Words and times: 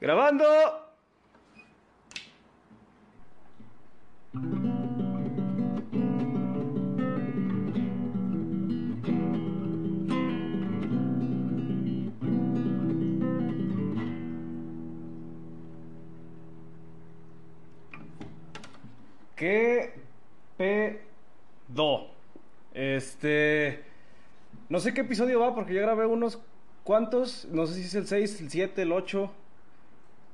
Grabando. 0.00 0.46
¿Qué 19.36 19.92
pedo? 20.56 22.08
Este. 22.72 23.84
No 24.70 24.80
sé 24.80 24.94
qué 24.94 25.02
episodio 25.02 25.40
va 25.40 25.54
porque 25.54 25.74
ya 25.74 25.82
grabé 25.82 26.06
unos 26.06 26.38
cuantos. 26.84 27.46
No 27.50 27.66
sé 27.66 27.74
si 27.74 27.82
es 27.82 27.94
el 27.94 28.06
6, 28.06 28.40
el 28.40 28.50
7, 28.50 28.82
el 28.82 28.92
8 28.92 29.30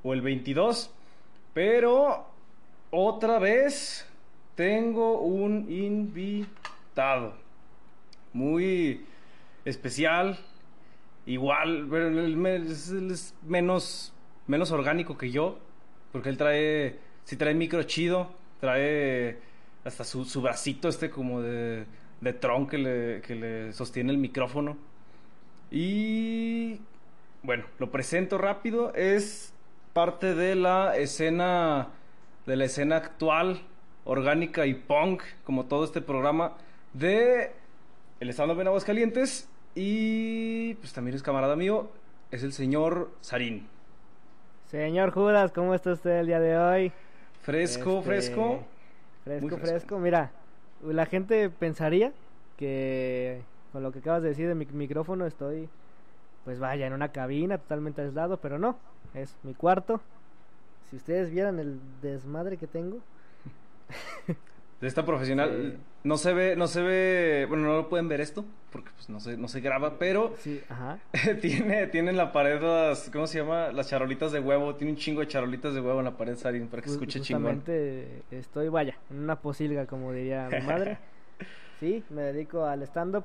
o 0.07 0.15
el 0.15 0.21
22. 0.21 0.91
Pero 1.53 2.27
otra 2.91 3.39
vez 3.39 4.07
tengo 4.55 5.21
un 5.21 5.71
invitado. 5.71 7.35
Muy 8.33 9.05
especial. 9.65 10.39
Igual, 11.27 11.89
pero 11.91 12.09
él 12.09 12.47
es 13.11 13.35
menos, 13.43 14.13
menos 14.47 14.71
orgánico 14.71 15.19
que 15.19 15.31
yo. 15.31 15.59
Porque 16.13 16.29
él 16.29 16.37
trae, 16.37 16.99
sí 17.25 17.37
trae 17.37 17.55
micro 17.55 17.83
chido. 17.83 18.31
Trae 18.61 19.41
hasta 19.85 20.05
su, 20.05 20.25
su 20.25 20.41
bracito 20.41 20.89
este 20.89 21.11
como 21.11 21.43
de, 21.43 21.85
de 22.21 22.33
tron 22.33 22.67
que 22.69 22.79
le, 22.79 23.23
que 23.23 23.35
le 23.35 23.73
sostiene 23.73 24.13
el 24.13 24.19
micrófono. 24.19 24.77
Y 25.71 26.81
bueno, 27.43 27.65
lo 27.79 27.91
presento 27.91 28.39
rápido. 28.39 28.95
Es 28.95 29.53
parte 29.97 30.35
de 30.35 30.55
la 30.57 30.95
escena 30.95 31.89
de 32.45 32.55
la 32.55 32.67
escena 32.67 32.97
actual, 32.97 33.63
orgánica 34.05 34.67
y 34.67 34.75
punk, 34.75 35.23
como 35.43 35.65
todo 35.65 35.85
este 35.85 36.03
programa 36.03 36.53
de 36.93 37.53
el 38.21 38.29
estado 38.29 38.61
en 38.61 38.67
Aguascalientes. 38.67 39.49
Y 39.75 40.75
pues 40.75 40.93
también 40.93 41.17
es 41.17 41.23
camarada 41.23 41.57
mío, 41.57 41.89
es 42.31 42.43
el 42.43 42.53
señor 42.53 43.11
Sarín. 43.23 43.67
Señor 44.67 45.13
Judas, 45.13 45.51
¿cómo 45.53 45.73
está 45.73 45.93
usted 45.93 46.19
el 46.21 46.27
día 46.27 46.41
de 46.41 46.59
hoy? 46.59 46.93
Fresco, 47.41 48.01
Este, 48.01 48.03
fresco. 48.03 48.65
Fresco, 49.25 49.49
fresco, 49.49 49.67
fresco. 49.67 49.99
Mira, 49.99 50.31
la 50.85 51.07
gente 51.07 51.49
pensaría 51.49 52.13
que 52.59 53.41
con 53.73 53.83
lo 53.83 53.93
que 53.93 54.01
acabas 54.01 54.23
de 54.23 54.29
decir 54.29 54.47
de 54.47 54.55
mi 54.55 54.67
micrófono 54.67 55.25
estoy, 55.25 55.71
pues 56.45 56.59
vaya, 56.59 56.87
en 56.87 56.93
una 56.93 57.13
cabina 57.13 57.57
totalmente 57.57 58.03
aislado, 58.03 58.37
pero 58.37 58.59
no, 58.59 58.77
es 59.17 59.37
mi 59.43 59.55
cuarto. 59.55 60.01
Si 60.91 60.97
ustedes 60.97 61.31
vieran 61.31 61.59
el 61.59 61.81
desmadre 62.03 62.57
que 62.57 62.67
tengo, 62.67 62.99
De 64.81 64.89
esta 64.89 65.07
profesional 65.07 65.73
Sí. 65.73 65.79
no 66.05 66.19
se 66.19 66.35
ve, 66.35 66.55
no 66.55 66.67
se 66.67 66.83
ve, 66.83 67.47
bueno, 67.49 67.65
no 67.65 67.77
lo 67.77 67.89
pueden 67.89 68.09
ver 68.09 68.21
esto 68.21 68.45
porque 68.71 68.91
pues 68.95 69.09
no 69.09 69.21
se, 69.21 69.39
no 69.39 69.49
se 69.49 69.61
graba, 69.63 69.99
pero 69.99 70.35
sí, 70.39 70.61
ajá. 70.69 70.99
tiene, 71.41 71.87
tiene 71.87 72.11
en 72.11 72.19
la 72.19 72.31
pared 72.31 72.61
las, 72.61 73.09
¿cómo 73.11 73.27
se 73.27 73.39
llama? 73.39 73.73
Las 73.73 73.89
charolitas 73.89 74.33
de 74.33 74.41
huevo, 74.41 74.75
tiene 74.75 74.93
un 74.93 74.99
chingo 74.99 75.21
de 75.23 75.29
charolitas 75.29 75.73
de 75.73 75.81
huevo 75.81 76.01
en 76.01 76.05
la 76.05 76.17
pared, 76.19 76.37
Sarín, 76.37 76.69
para 76.69 76.83
que 76.83 76.91
escuche 76.91 77.21
chingón. 77.21 77.63
Estoy, 78.31 78.69
vaya, 78.69 78.99
en 79.11 79.21
una 79.21 79.37
posilga, 79.37 79.87
como 79.87 80.13
diría 80.13 80.49
mi 80.51 80.61
madre. 80.67 80.99
Sí, 81.81 82.03
me 82.09 82.23
dedico 82.23 82.65
al 82.65 82.83
stand-up. 82.85 83.25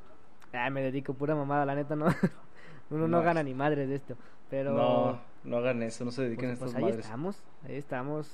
Ah, 0.52 0.70
me 0.70 0.82
dedico 0.82 1.14
pura 1.14 1.34
mamada, 1.36 1.66
la 1.66 1.74
neta, 1.74 1.96
no. 1.96 2.08
Uno 2.90 3.08
no, 3.08 3.20
No. 3.20 3.22
gana 3.24 3.44
ni 3.44 3.54
madre 3.54 3.88
de 3.88 3.96
esto. 3.96 4.16
Pero. 4.50 4.74
No, 4.74 5.22
no 5.44 5.58
hagan 5.58 5.82
eso, 5.84 6.06
no 6.06 6.12
se 6.12 6.18
pues, 6.18 6.28
dediquen 6.30 6.52
a 6.52 6.56
pues 6.56 6.70
estas 6.70 6.76
ahí 6.76 6.84
madres. 6.84 7.06
estamos, 7.06 7.44
ahí 7.66 7.76
estamos. 7.76 8.32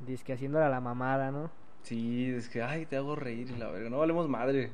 Disque 0.00 0.32
haciéndola 0.34 0.68
la 0.68 0.80
mamada, 0.80 1.30
¿no? 1.30 1.50
Sí, 1.82 2.30
es 2.30 2.48
que, 2.48 2.62
ay, 2.62 2.84
te 2.86 2.96
hago 2.96 3.16
reír 3.16 3.50
y 3.50 3.56
la 3.56 3.68
verga, 3.70 3.88
no 3.88 3.98
valemos 3.98 4.28
madre. 4.28 4.70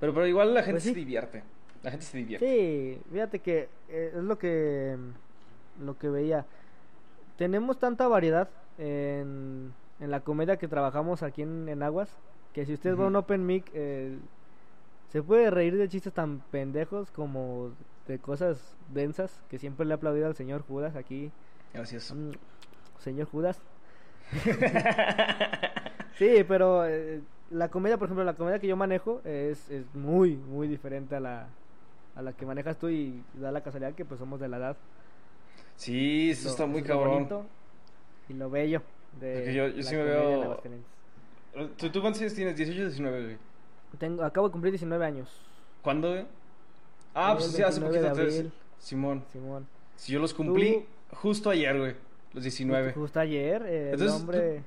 Pero, 0.00 0.12
pero 0.14 0.26
igual 0.26 0.52
la 0.54 0.62
gente 0.62 0.72
Pues 0.74 0.82
sí. 0.84 0.88
se 0.90 0.96
divierte. 0.96 1.42
La 1.82 1.90
gente 1.90 2.06
se 2.06 2.18
divierte. 2.18 2.46
Sí, 2.46 3.02
fíjate 3.12 3.38
que 3.38 3.68
eh, 3.88 4.12
es 4.16 4.22
lo 4.22 4.38
que 4.38 4.96
lo 5.80 5.96
que 5.98 6.08
veía. 6.08 6.44
Tenemos 7.36 7.78
tanta 7.78 8.08
variedad 8.08 8.48
en, 8.78 9.72
en 10.00 10.10
la 10.10 10.20
comedia 10.20 10.56
que 10.56 10.68
trabajamos 10.68 11.22
aquí 11.22 11.42
en, 11.42 11.68
en 11.68 11.82
Aguas 11.82 12.08
que 12.52 12.66
si 12.66 12.74
usted 12.74 12.96
va 12.98 13.04
a 13.04 13.06
un 13.08 13.16
open 13.16 13.46
mic 13.46 13.70
eh, 13.72 14.18
se 15.10 15.22
puede 15.22 15.50
reír 15.50 15.76
de 15.76 15.88
chistes 15.88 16.12
tan 16.12 16.40
pendejos 16.50 17.10
como 17.10 17.70
de 18.06 18.18
cosas 18.18 18.76
densas 18.92 19.42
que 19.48 19.58
siempre 19.58 19.86
le 19.86 19.92
he 19.92 19.96
aplaudido 19.96 20.26
al 20.26 20.34
señor 20.34 20.62
Judas 20.62 20.96
aquí. 20.96 21.30
Gracias. 21.72 22.12
Mm, 22.12 22.30
Señor 22.98 23.26
Judas. 23.28 23.60
Sí, 26.18 26.44
pero 26.46 26.86
eh, 26.86 27.20
la 27.50 27.68
comedia, 27.68 27.96
por 27.96 28.06
ejemplo, 28.06 28.22
la 28.24 28.34
comedia 28.34 28.58
que 28.58 28.66
yo 28.66 28.76
manejo 28.76 29.20
es, 29.24 29.68
es 29.70 29.84
muy, 29.94 30.36
muy 30.36 30.68
diferente 30.68 31.16
a 31.16 31.20
la, 31.20 31.48
a 32.14 32.22
la 32.22 32.32
que 32.34 32.44
manejas 32.46 32.76
tú 32.78 32.88
y 32.90 33.22
da 33.34 33.50
la 33.50 33.62
casualidad 33.62 33.94
que 33.94 34.04
pues 34.04 34.20
somos 34.20 34.38
de 34.38 34.46
la 34.48 34.58
edad. 34.58 34.76
Sí, 35.76 36.30
eso 36.30 36.44
Lo- 36.44 36.50
está 36.50 36.66
muy 36.66 36.82
lo 36.82 36.86
cabrón. 36.86 37.12
bonito 37.14 37.46
y 38.28 38.34
lo 38.34 38.50
bello 38.50 38.82
de 39.20 39.34
Porque 39.34 39.54
yo- 39.54 39.68
yo 39.68 39.76
la 39.78 39.82
sí 39.82 39.96
me 39.96 40.04
veo-. 40.04 40.60
¿Tú, 41.78 41.90
¿Tú 41.90 42.00
cuántos 42.00 42.20
años 42.22 42.34
tienes? 42.34 42.56
18 42.56 42.80
o 42.80 42.84
19, 42.84 43.22
güey. 43.24 43.36
Tengo, 43.98 44.22
acabo 44.24 44.48
de 44.48 44.52
cumplir 44.52 44.72
19 44.72 45.04
años, 45.04 45.28
¿Cuándo, 45.82 46.10
güey? 46.10 46.26
Ah, 47.14 47.32
El 47.32 47.38
pues 47.38 47.52
sí, 47.52 47.62
hace 47.62 47.80
29 47.80 48.08
poquito. 48.08 48.22
abril. 48.38 48.52
Simón. 48.78 49.24
Simón. 49.32 49.66
Si 49.96 50.12
yo 50.12 50.20
los 50.20 50.34
cumplí 50.34 50.84
justo 51.10 51.50
ayer, 51.50 51.78
güey. 51.78 51.94
Los 52.32 52.42
19. 52.44 52.92
Justo, 52.92 53.20
ayer, 53.20 53.62
eh, 53.66 53.88
el 53.88 53.92
Entonces, 53.94 54.20
hombre, 54.20 54.62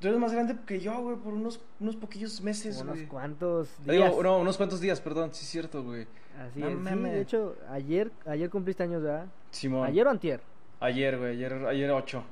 Tú 0.00 0.08
eres 0.08 0.18
más 0.18 0.32
grande 0.32 0.56
que 0.66 0.80
yo, 0.80 0.98
güey, 1.02 1.16
por 1.16 1.34
unos, 1.34 1.60
unos 1.78 1.94
poquillos 1.94 2.40
meses, 2.40 2.80
unos 2.80 2.96
güey. 2.96 3.06
cuantos 3.06 3.68
digo, 3.84 3.92
días. 3.92 4.16
no, 4.22 4.38
unos 4.38 4.56
cuantos 4.56 4.80
días, 4.80 4.98
perdón. 4.98 5.28
Sí, 5.34 5.44
es 5.44 5.50
cierto, 5.50 5.82
güey. 5.82 6.06
Así 6.38 6.58
no 6.58 6.68
es. 6.68 6.78
Sí, 6.88 6.94
de 7.00 7.20
hecho, 7.20 7.56
ayer, 7.68 8.10
ayer 8.24 8.48
cumpliste 8.48 8.82
años, 8.82 9.02
¿verdad? 9.02 9.26
Simón. 9.50 9.86
¿Ayer 9.86 10.06
o 10.06 10.10
antier? 10.10 10.40
Ayer, 10.80 11.18
güey. 11.18 11.32
Ayer, 11.32 11.52
ayer 11.66 11.90
8. 11.90 12.24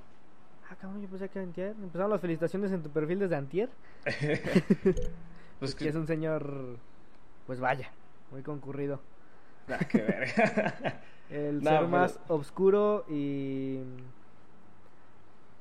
Ah, 0.70 0.76
cabrón, 0.80 1.02
yo 1.02 1.08
pensé 1.08 1.28
que 1.28 1.38
antier. 1.40 1.74
Empezaron 1.78 2.10
las 2.10 2.22
felicitaciones 2.22 2.72
en 2.72 2.82
tu 2.82 2.88
perfil 2.88 3.18
desde 3.18 3.36
antier. 3.36 3.68
pues 5.58 5.74
que 5.74 5.84
que. 5.84 5.90
es 5.90 5.94
un 5.94 6.06
señor, 6.06 6.78
pues 7.46 7.60
vaya, 7.60 7.90
muy 8.30 8.42
concurrido. 8.42 8.98
Ah, 9.70 9.78
qué 9.88 9.98
verga. 10.02 11.00
El 11.30 11.56
No, 11.62 11.70
ser 11.70 11.78
pero- 11.80 11.88
más 11.88 12.18
oscuro 12.28 13.04
y... 13.08 13.78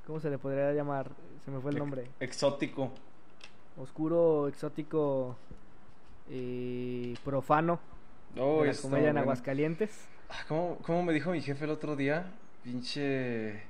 ¿Cómo 0.06 0.20
se 0.22 0.30
le 0.30 0.38
podría 0.38 0.72
llamar? 0.72 1.10
Se 1.44 1.52
me 1.52 1.60
fue 1.60 1.72
el 1.72 1.78
nombre. 1.78 2.08
Exótico. 2.22 2.92
Oscuro, 3.78 4.48
exótico 4.48 5.36
y 6.30 7.16
profano 7.18 7.80
Oh, 8.40 8.62
de 8.64 8.74
la 8.74 8.80
comedia 8.82 9.10
en. 9.10 9.18
Aguascalientes. 9.18 10.08
Ah, 10.30 10.44
¿Cómo, 10.48 10.78
¿Cómo 10.84 11.04
me 11.04 11.12
dijo 11.14 11.32
mi 11.32 11.42
jefe 11.42 11.66
el 11.66 11.72
otro 11.72 11.96
día? 11.96 12.32
Pinche. 12.64 13.64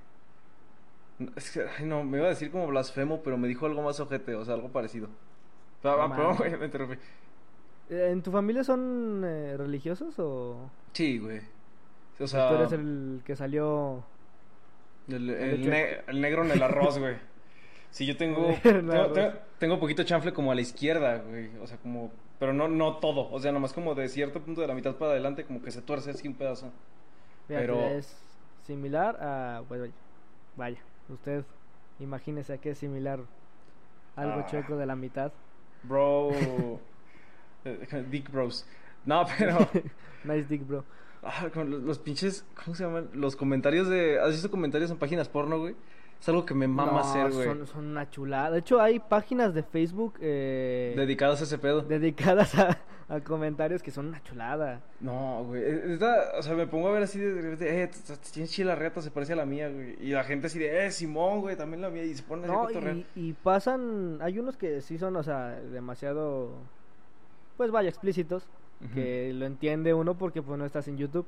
Es 1.36 1.52
que, 1.52 1.66
ay, 1.80 1.86
no, 1.86 2.04
me 2.04 2.18
iba 2.18 2.28
a 2.28 2.30
decir 2.30 2.52
como 2.52 2.68
blasfemo, 2.68 3.22
pero 3.24 3.38
me 3.38 3.48
dijo 3.48 3.66
algo 3.66 3.82
más 3.82 4.00
ojete, 4.00 4.36
o 4.36 4.46
sea, 4.46 4.54
algo 4.56 4.70
parecido. 4.70 5.08
Pero, 5.82 5.98
No 5.98 6.04
ah, 6.04 6.08
mames. 6.08 6.38
güey, 6.38 6.58
me 6.58 6.66
interrumpí. 6.66 6.96
Eh, 7.90 8.10
¿En 8.12 8.22
tu 8.22 8.32
familia 8.32 8.64
son 8.64 9.24
eh, 9.26 9.56
religiosos 9.58 10.18
o 10.20 10.70
Sí, 10.94 11.20
güey. 11.20 11.42
O 12.20 12.28
sea, 12.28 12.50
tú 12.50 12.56
eres 12.56 12.72
el 12.74 13.22
que 13.26 13.36
salió... 13.36 14.04
el, 15.08 15.30
el 15.30 15.40
el 15.40 15.62
hecho- 15.62 15.70
ne- 15.70 15.98
el 16.08 16.22
negro 16.22 16.44
en 16.44 16.52
el 16.52 16.62
arroz, 16.64 16.98
güey. 17.00 17.16
Sí, 17.90 18.06
yo 18.06 18.18
tengo, 18.18 18.54
tengo, 18.62 19.12
tengo, 19.14 19.34
tengo 19.58 19.80
poquito 19.80 20.04
chanfle 20.04 20.34
como 20.34 20.52
a 20.52 20.56
la 20.56 20.62
izquierda, 20.62 21.20
güey. 21.20 21.50
O 21.62 21.66
sea, 21.68 21.78
como, 21.78 22.12
pero 22.38 22.52
no, 22.54 22.68
no 22.68 22.98
todo. 22.98 23.32
O 23.32 23.40
sea, 23.40 23.52
nomás 23.54 23.72
como 23.72 23.96
de 23.96 24.10
cierto 24.10 24.42
punto 24.42 24.60
de 24.62 24.68
la 24.68 24.76
mitad 24.76 24.96
para 24.96 25.12
adelante, 25.12 25.46
como 25.46 25.62
que 25.64 25.72
se 25.72 25.82
tuerce 25.82 26.12
así 26.12 26.28
un 26.28 26.36
pedazo. 26.36 26.70
Fíjate, 27.48 27.66
Pero- 27.66 27.80
es 27.88 28.14
similar 28.66 29.16
a... 29.24 29.64
Pues 29.70 29.80
vaya, 29.80 29.94
vaya, 30.58 30.80
usted 31.10 31.46
imagínese 32.00 32.60
que 32.60 32.72
es 32.72 32.78
similar 32.78 33.22
algo 34.18 34.42
Ah. 34.42 34.46
chueco 34.48 34.76
de 34.76 34.86
la 34.86 34.96
mitad. 34.98 35.32
Bro. 35.84 36.32
eh, 37.68 38.06
Dick 38.12 38.32
Bros. 38.32 38.66
No, 39.06 39.26
pero. 39.38 39.58
nice 40.26 40.48
dick, 40.50 40.68
bro. 40.68 40.84
Ah, 41.24 41.48
con 41.54 41.70
los, 41.72 41.82
los 41.82 41.98
pinches, 42.00 42.46
¿cómo 42.64 42.76
se 42.76 42.84
llaman? 42.84 43.10
Los 43.14 43.36
comentarios 43.36 43.88
de... 43.88 44.20
¿Has 44.20 44.32
visto 44.32 44.52
comentarios 44.52 44.92
en 44.92 44.98
páginas 44.98 45.30
porno, 45.30 45.60
güey? 45.60 45.76
Es 46.20 46.28
algo 46.30 46.46
que 46.46 46.54
me 46.54 46.68
mama 46.68 46.92
No, 46.92 47.00
hacer, 47.00 47.32
güey. 47.32 47.48
Son, 47.48 47.68
son 47.68 47.86
una 47.88 48.10
chulada. 48.10 48.52
De 48.52 48.60
hecho, 48.60 48.82
hay 48.82 49.00
páginas 49.00 49.54
de 49.54 49.64
Facebook 49.64 50.16
eh, 50.20 50.94
Dedicados 50.98 51.40
a 51.42 51.44
ese 51.46 51.58
pedo. 51.58 51.82
dedicadas 51.82 52.56
a, 52.56 52.78
a 53.08 53.20
comentarios 53.22 53.82
que 53.84 53.92
son 53.92 54.08
una 54.08 54.22
chulada. 54.24 54.82
No, 55.00 55.44
güey. 55.46 55.64
o 55.94 56.42
sea, 56.42 56.54
me 56.56 56.68
pongo 56.68 56.90
a 56.90 56.92
ver 56.92 57.04
así 57.04 57.20
de 57.20 57.42
repente, 57.42 57.84
eh, 57.84 57.90
tienes 58.34 58.52
chila 58.52 58.76
reta, 58.76 59.02
se 59.02 59.12
parece 59.12 59.34
a 59.34 59.38
la 59.38 59.46
mía, 59.46 59.70
güey. 59.70 59.96
Y 60.02 60.12
la 60.12 60.24
gente 60.24 60.48
así 60.48 60.60
de, 60.60 60.86
eh, 60.86 60.92
Simón, 60.92 61.42
güey, 61.42 61.56
también 61.56 61.82
la 61.82 61.90
mía. 61.90 62.04
Y 62.04 62.16
se 62.16 62.24
ponen 62.24 62.50
así 62.50 62.76
No, 62.76 62.92
y, 62.92 63.06
y 63.16 63.34
pasan. 63.34 64.20
Hay 64.22 64.40
unos 64.40 64.58
que 64.58 64.82
sí 64.82 64.98
son, 64.98 65.16
o 65.16 65.24
sea, 65.24 65.52
demasiado. 65.72 66.52
Pues 67.58 67.72
vaya, 67.72 67.90
explícitos. 67.90 68.48
Que 68.94 69.34
lo 69.34 69.46
entiende 69.48 69.94
uno 69.96 70.16
porque 70.20 70.44
pues 70.44 70.60
no 70.60 70.66
estás 70.66 70.88
en 70.88 70.98
YouTube. 70.98 71.26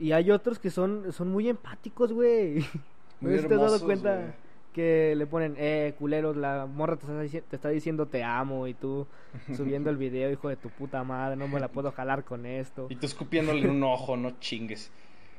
Y 0.00 0.10
hay 0.12 0.30
otros 0.32 0.58
que 0.58 0.68
son, 0.70 1.12
son 1.12 1.28
muy 1.30 1.48
empáticos, 1.48 2.12
güey. 2.12 2.56
¿No 3.20 3.30
te 3.30 3.36
has 3.36 3.48
dado 3.48 3.80
cuenta 3.80 4.16
güey. 4.16 4.26
que 4.72 5.14
le 5.16 5.26
ponen, 5.26 5.54
eh, 5.56 5.94
culeros, 5.98 6.36
la 6.36 6.66
morra 6.66 6.96
te 6.96 7.06
está, 7.06 7.22
dici- 7.22 7.42
te 7.48 7.56
está 7.56 7.68
diciendo 7.70 8.06
te 8.06 8.22
amo 8.24 8.66
y 8.66 8.74
tú 8.74 9.06
subiendo 9.56 9.88
el 9.90 9.96
video, 9.96 10.30
hijo 10.30 10.48
de 10.48 10.56
tu 10.56 10.68
puta 10.70 11.02
madre, 11.04 11.36
no 11.36 11.46
me 11.48 11.60
la 11.60 11.68
puedo 11.68 11.92
jalar 11.92 12.24
con 12.24 12.44
esto. 12.46 12.88
Y 12.90 12.96
tú 12.96 13.06
escupiéndole 13.06 13.70
un 13.70 13.82
ojo, 13.84 14.16
no 14.16 14.32
chingues. 14.40 14.90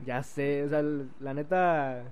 Ya 0.05 0.23
sé, 0.23 0.63
o 0.63 0.69
sea, 0.69 0.81
la 1.19 1.33
neta, 1.33 2.03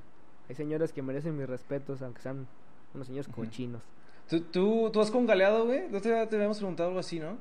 hay 0.49 0.55
señores 0.55 0.91
que 0.91 1.01
merecen 1.01 1.37
mis 1.37 1.47
respetos, 1.47 2.01
aunque 2.01 2.21
sean 2.21 2.47
unos 2.93 3.07
señores 3.07 3.27
cochinos. 3.27 3.81
¿Tú, 4.29 4.41
tú, 4.41 4.89
tú 4.91 4.99
has 5.01 5.09
con 5.09 5.25
galeado, 5.25 5.65
güey? 5.65 5.87
No 5.89 6.01
te, 6.01 6.09
te 6.27 6.35
habíamos 6.35 6.57
preguntado 6.57 6.89
algo 6.89 6.99
así, 6.99 7.19
¿no? 7.19 7.37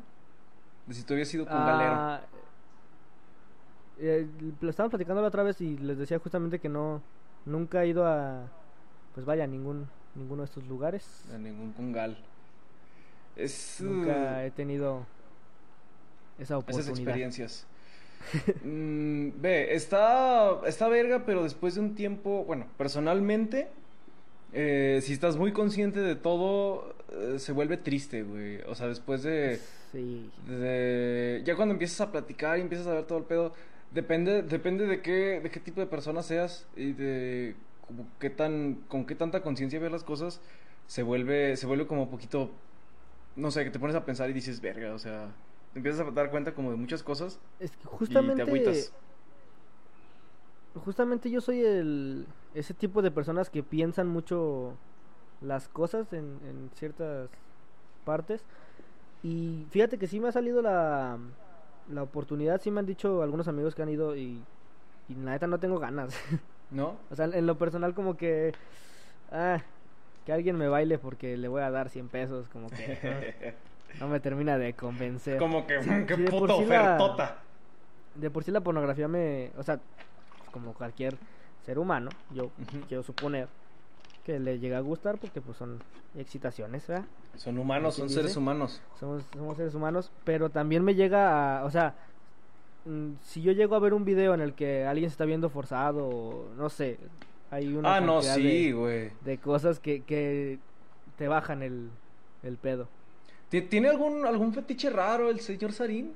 De 0.86 0.94
si 0.94 1.02
tú 1.02 1.14
habías 1.14 1.28
sido 1.28 1.46
con 1.46 1.56
galero. 1.56 1.94
Ah, 1.94 2.20
eh, 3.98 4.26
lo 4.60 4.70
estaban 4.70 4.90
platicando 4.90 5.22
la 5.22 5.28
otra 5.28 5.42
vez 5.42 5.60
y 5.60 5.78
les 5.78 5.96
decía 5.98 6.18
justamente 6.18 6.58
que 6.58 6.68
no, 6.68 7.00
nunca 7.46 7.84
he 7.84 7.88
ido 7.88 8.06
a, 8.06 8.50
pues 9.14 9.24
vaya, 9.24 9.44
a 9.44 9.46
ningún, 9.46 9.88
ninguno 10.14 10.42
de 10.42 10.46
estos 10.46 10.64
lugares. 10.66 11.24
A 11.32 11.38
ningún 11.38 11.72
congal. 11.72 12.18
Es. 13.36 13.80
Nunca 13.80 14.38
uh, 14.38 14.46
he 14.46 14.50
tenido 14.50 15.06
esa 16.38 16.58
oportunidad. 16.58 16.88
esas 16.88 16.98
experiencias. 16.98 17.66
Mm, 18.64 19.32
ve, 19.38 19.74
está, 19.74 20.60
está 20.66 20.88
verga, 20.88 21.26
pero 21.26 21.42
después 21.42 21.74
de 21.74 21.82
un 21.82 21.94
tiempo, 21.94 22.42
bueno, 22.44 22.66
personalmente, 22.78 23.68
eh, 24.54 25.00
si 25.02 25.12
estás 25.12 25.36
muy 25.36 25.52
consciente 25.52 26.00
de 26.00 26.16
todo, 26.16 26.94
se 27.38 27.52
vuelve 27.52 27.76
triste, 27.76 28.22
güey. 28.22 28.60
O 28.62 28.74
sea, 28.74 28.88
después 28.88 29.22
de, 29.22 29.58
Sí. 29.92 30.30
de- 30.48 31.42
Ya 31.44 31.56
cuando 31.56 31.72
empiezas 31.72 32.00
a 32.00 32.12
platicar 32.12 32.58
y 32.58 32.62
empiezas 32.62 32.86
a 32.86 32.94
ver 32.94 33.04
todo 33.06 33.18
el 33.18 33.24
pedo, 33.24 33.52
depende, 33.92 34.42
depende 34.42 34.86
de 34.86 35.00
qué, 35.02 35.40
de 35.40 35.50
qué 35.50 35.60
tipo 35.60 35.80
de 35.80 35.86
persona 35.86 36.22
seas 36.22 36.66
y 36.76 36.92
de 36.92 37.54
como 37.86 38.06
qué 38.18 38.30
tan, 38.30 38.74
con 38.88 39.04
qué 39.06 39.14
tanta 39.14 39.42
conciencia 39.42 39.78
ves 39.78 39.92
las 39.92 40.04
cosas, 40.04 40.40
se 40.86 41.02
vuelve, 41.02 41.56
se 41.56 41.66
vuelve 41.66 41.86
como 41.86 42.04
un 42.04 42.10
poquito, 42.10 42.50
no 43.36 43.50
sé, 43.50 43.62
que 43.64 43.70
te 43.70 43.78
pones 43.78 43.94
a 43.96 44.04
pensar 44.04 44.30
y 44.30 44.32
dices, 44.32 44.60
verga, 44.60 44.94
o 44.94 44.98
sea, 44.98 45.28
te 45.72 45.78
empiezas 45.80 46.06
a 46.06 46.10
dar 46.10 46.30
cuenta 46.30 46.54
como 46.54 46.70
de 46.70 46.76
muchas 46.76 47.02
cosas 47.02 47.38
Es 47.60 47.70
que 47.72 47.76
y 47.76 47.80
te 47.82 47.88
justamente, 47.88 48.42
agüitas. 48.42 48.92
justamente 50.84 51.30
yo 51.30 51.40
soy 51.40 51.60
el, 51.60 52.26
ese 52.54 52.74
tipo 52.74 53.02
de 53.02 53.10
personas 53.10 53.50
que 53.50 53.62
piensan 53.62 54.08
mucho 54.08 54.76
las 55.44 55.68
cosas 55.68 56.12
en, 56.12 56.38
en 56.48 56.70
ciertas 56.74 57.28
partes. 58.04 58.44
Y 59.22 59.66
fíjate 59.70 59.98
que 59.98 60.06
sí 60.06 60.20
me 60.20 60.28
ha 60.28 60.32
salido 60.32 60.60
la, 60.62 61.18
la 61.90 62.02
oportunidad, 62.02 62.60
sí 62.60 62.70
me 62.70 62.80
han 62.80 62.86
dicho 62.86 63.22
algunos 63.22 63.48
amigos 63.48 63.74
que 63.74 63.82
han 63.82 63.88
ido 63.88 64.16
y, 64.16 64.42
y 65.08 65.14
la 65.14 65.32
neta 65.32 65.46
no 65.46 65.58
tengo 65.58 65.78
ganas. 65.78 66.14
¿No? 66.70 66.96
o 67.10 67.14
sea, 67.14 67.26
en 67.26 67.46
lo 67.46 67.56
personal 67.56 67.94
como 67.94 68.16
que... 68.16 68.52
Ah, 69.30 69.60
que 70.26 70.32
alguien 70.32 70.56
me 70.56 70.68
baile 70.68 70.98
porque 70.98 71.36
le 71.36 71.48
voy 71.48 71.60
a 71.62 71.70
dar 71.70 71.90
100 71.90 72.08
pesos, 72.08 72.48
como 72.48 72.68
que 72.70 73.52
no, 74.00 74.00
no 74.06 74.08
me 74.12 74.20
termina 74.20 74.56
de 74.58 74.72
convencer. 74.72 75.38
como 75.38 75.66
que, 75.66 75.82
Sí, 75.82 75.90
qué 76.06 76.16
sí, 76.16 76.22
de 76.22 76.30
puta 76.30 76.56
sí 76.56 76.64
la- 76.64 76.94
ofertota. 76.96 77.36
De 78.14 78.30
por 78.30 78.42
sí 78.44 78.50
la 78.50 78.60
pornografía 78.62 79.06
me... 79.06 79.52
O 79.58 79.62
sea, 79.62 79.78
como 80.50 80.72
cualquier 80.72 81.16
ser 81.66 81.78
humano, 81.78 82.10
yo 82.32 82.50
quiero 82.88 83.02
suponer 83.02 83.48
que 84.24 84.38
le 84.38 84.58
llega 84.58 84.78
a 84.78 84.80
gustar 84.80 85.18
porque 85.18 85.40
pues 85.40 85.56
son 85.56 85.78
excitaciones, 86.16 86.86
¿verdad? 86.86 87.04
Son 87.36 87.58
humanos, 87.58 87.94
¿Así 87.94 88.00
son 88.00 88.08
dice? 88.08 88.20
seres 88.20 88.36
humanos. 88.36 88.80
Somos, 88.98 89.22
somos 89.32 89.56
seres 89.56 89.74
humanos, 89.74 90.10
pero 90.24 90.48
también 90.50 90.82
me 90.82 90.94
llega 90.94 91.60
a... 91.60 91.64
O 91.64 91.70
sea, 91.70 91.94
mm, 92.86 93.12
si 93.22 93.42
yo 93.42 93.52
llego 93.52 93.74
a 93.76 93.80
ver 93.80 93.92
un 93.94 94.04
video 94.04 94.32
en 94.34 94.40
el 94.40 94.54
que 94.54 94.84
alguien 94.86 95.10
se 95.10 95.14
está 95.14 95.24
viendo 95.26 95.50
forzado, 95.50 96.06
o 96.08 96.48
no 96.56 96.70
sé, 96.70 96.98
hay 97.50 97.74
una 97.74 97.96
Ah, 97.96 98.00
no, 98.00 98.22
sí, 98.22 98.66
de, 98.68 98.72
güey. 98.72 99.10
de 99.24 99.38
cosas 99.38 99.78
que, 99.78 100.02
que 100.02 100.58
te 101.18 101.28
bajan 101.28 101.62
el, 101.62 101.90
el 102.42 102.56
pedo. 102.56 102.88
¿Ti- 103.50 103.62
¿Tiene 103.62 103.88
algún, 103.90 104.24
algún 104.26 104.52
fetiche 104.54 104.88
raro 104.90 105.28
el 105.28 105.40
señor 105.40 105.72
Sarín? 105.72 106.12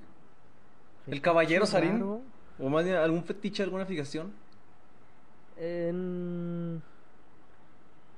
¿El 1.06 1.20
caballero 1.20 1.66
Fetiche 1.66 1.87
Sarín? 1.87 2.00
raro. 2.00 2.20
¿O 2.58 2.69
más 2.70 2.84
bien 2.84 2.96
algún 2.96 3.22
fetiche, 3.25 3.62
alguna 3.62 3.84
fijación? 3.84 4.32
En- 5.58 6.82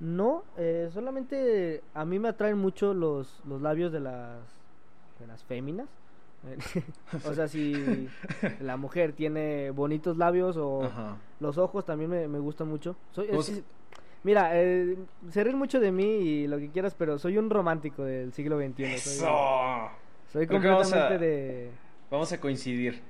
No, 0.01 0.45
eh, 0.57 0.89
solamente 0.93 1.83
a 1.95 2.05
mí 2.05 2.19
me 2.19 2.29
atraen 2.29 2.57
mucho 2.59 2.95
los, 2.95 3.43
los 3.47 3.61
labios 3.61 3.93
de 3.93 4.01
las, 4.01 4.39
de 5.19 5.27
las 5.27 5.45
féminas. 5.45 5.89
o 7.27 7.35
sea, 7.35 7.49
si 7.49 8.09
la 8.61 8.79
mujer 8.79 9.13
tiene 9.13 9.71
bonitos 9.73 10.17
labios 10.17 10.57
o 10.57 10.85
Ajá. 10.85 11.19
los 11.39 11.59
ojos 11.59 11.85
también 11.85 12.09
me, 12.11 12.27
me 12.29 12.39
gustan 12.39 12.67
mucho. 12.69 12.97
Soy, 13.13 13.27
¿Cómo 13.29 13.41
es- 13.41 13.47
se- 13.47 13.65
mira, 14.25 14.51
eh, 14.55 14.97
se 15.29 15.45
ríen 15.45 15.59
mucho 15.59 15.81
de 15.81 15.93
mí 15.93 16.05
y 16.05 16.47
lo 16.47 16.57
que 16.59 16.71
quieras, 16.71 16.95
pero 16.95 17.19
soy 17.19 17.37
un 17.37 17.51
romántico 17.51 18.03
del 18.05 18.33
siglo 18.33 18.57
XXI. 18.59 18.85
Soy, 18.85 18.87
¡Eso! 18.95 19.89
soy 20.33 20.47
Creo 20.47 20.61
que 20.63 20.69
vamos 20.69 20.85
completamente 20.85 21.15
a- 21.15 21.29
de... 21.29 21.71
Vamos 22.11 22.33
a 22.33 22.41
coincidir. 22.41 23.03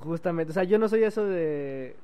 Justamente, 0.00 0.50
o 0.50 0.54
sea, 0.54 0.64
yo 0.64 0.78
no 0.78 0.88
soy 0.88 1.04
eso 1.04 1.24
de... 1.26 1.96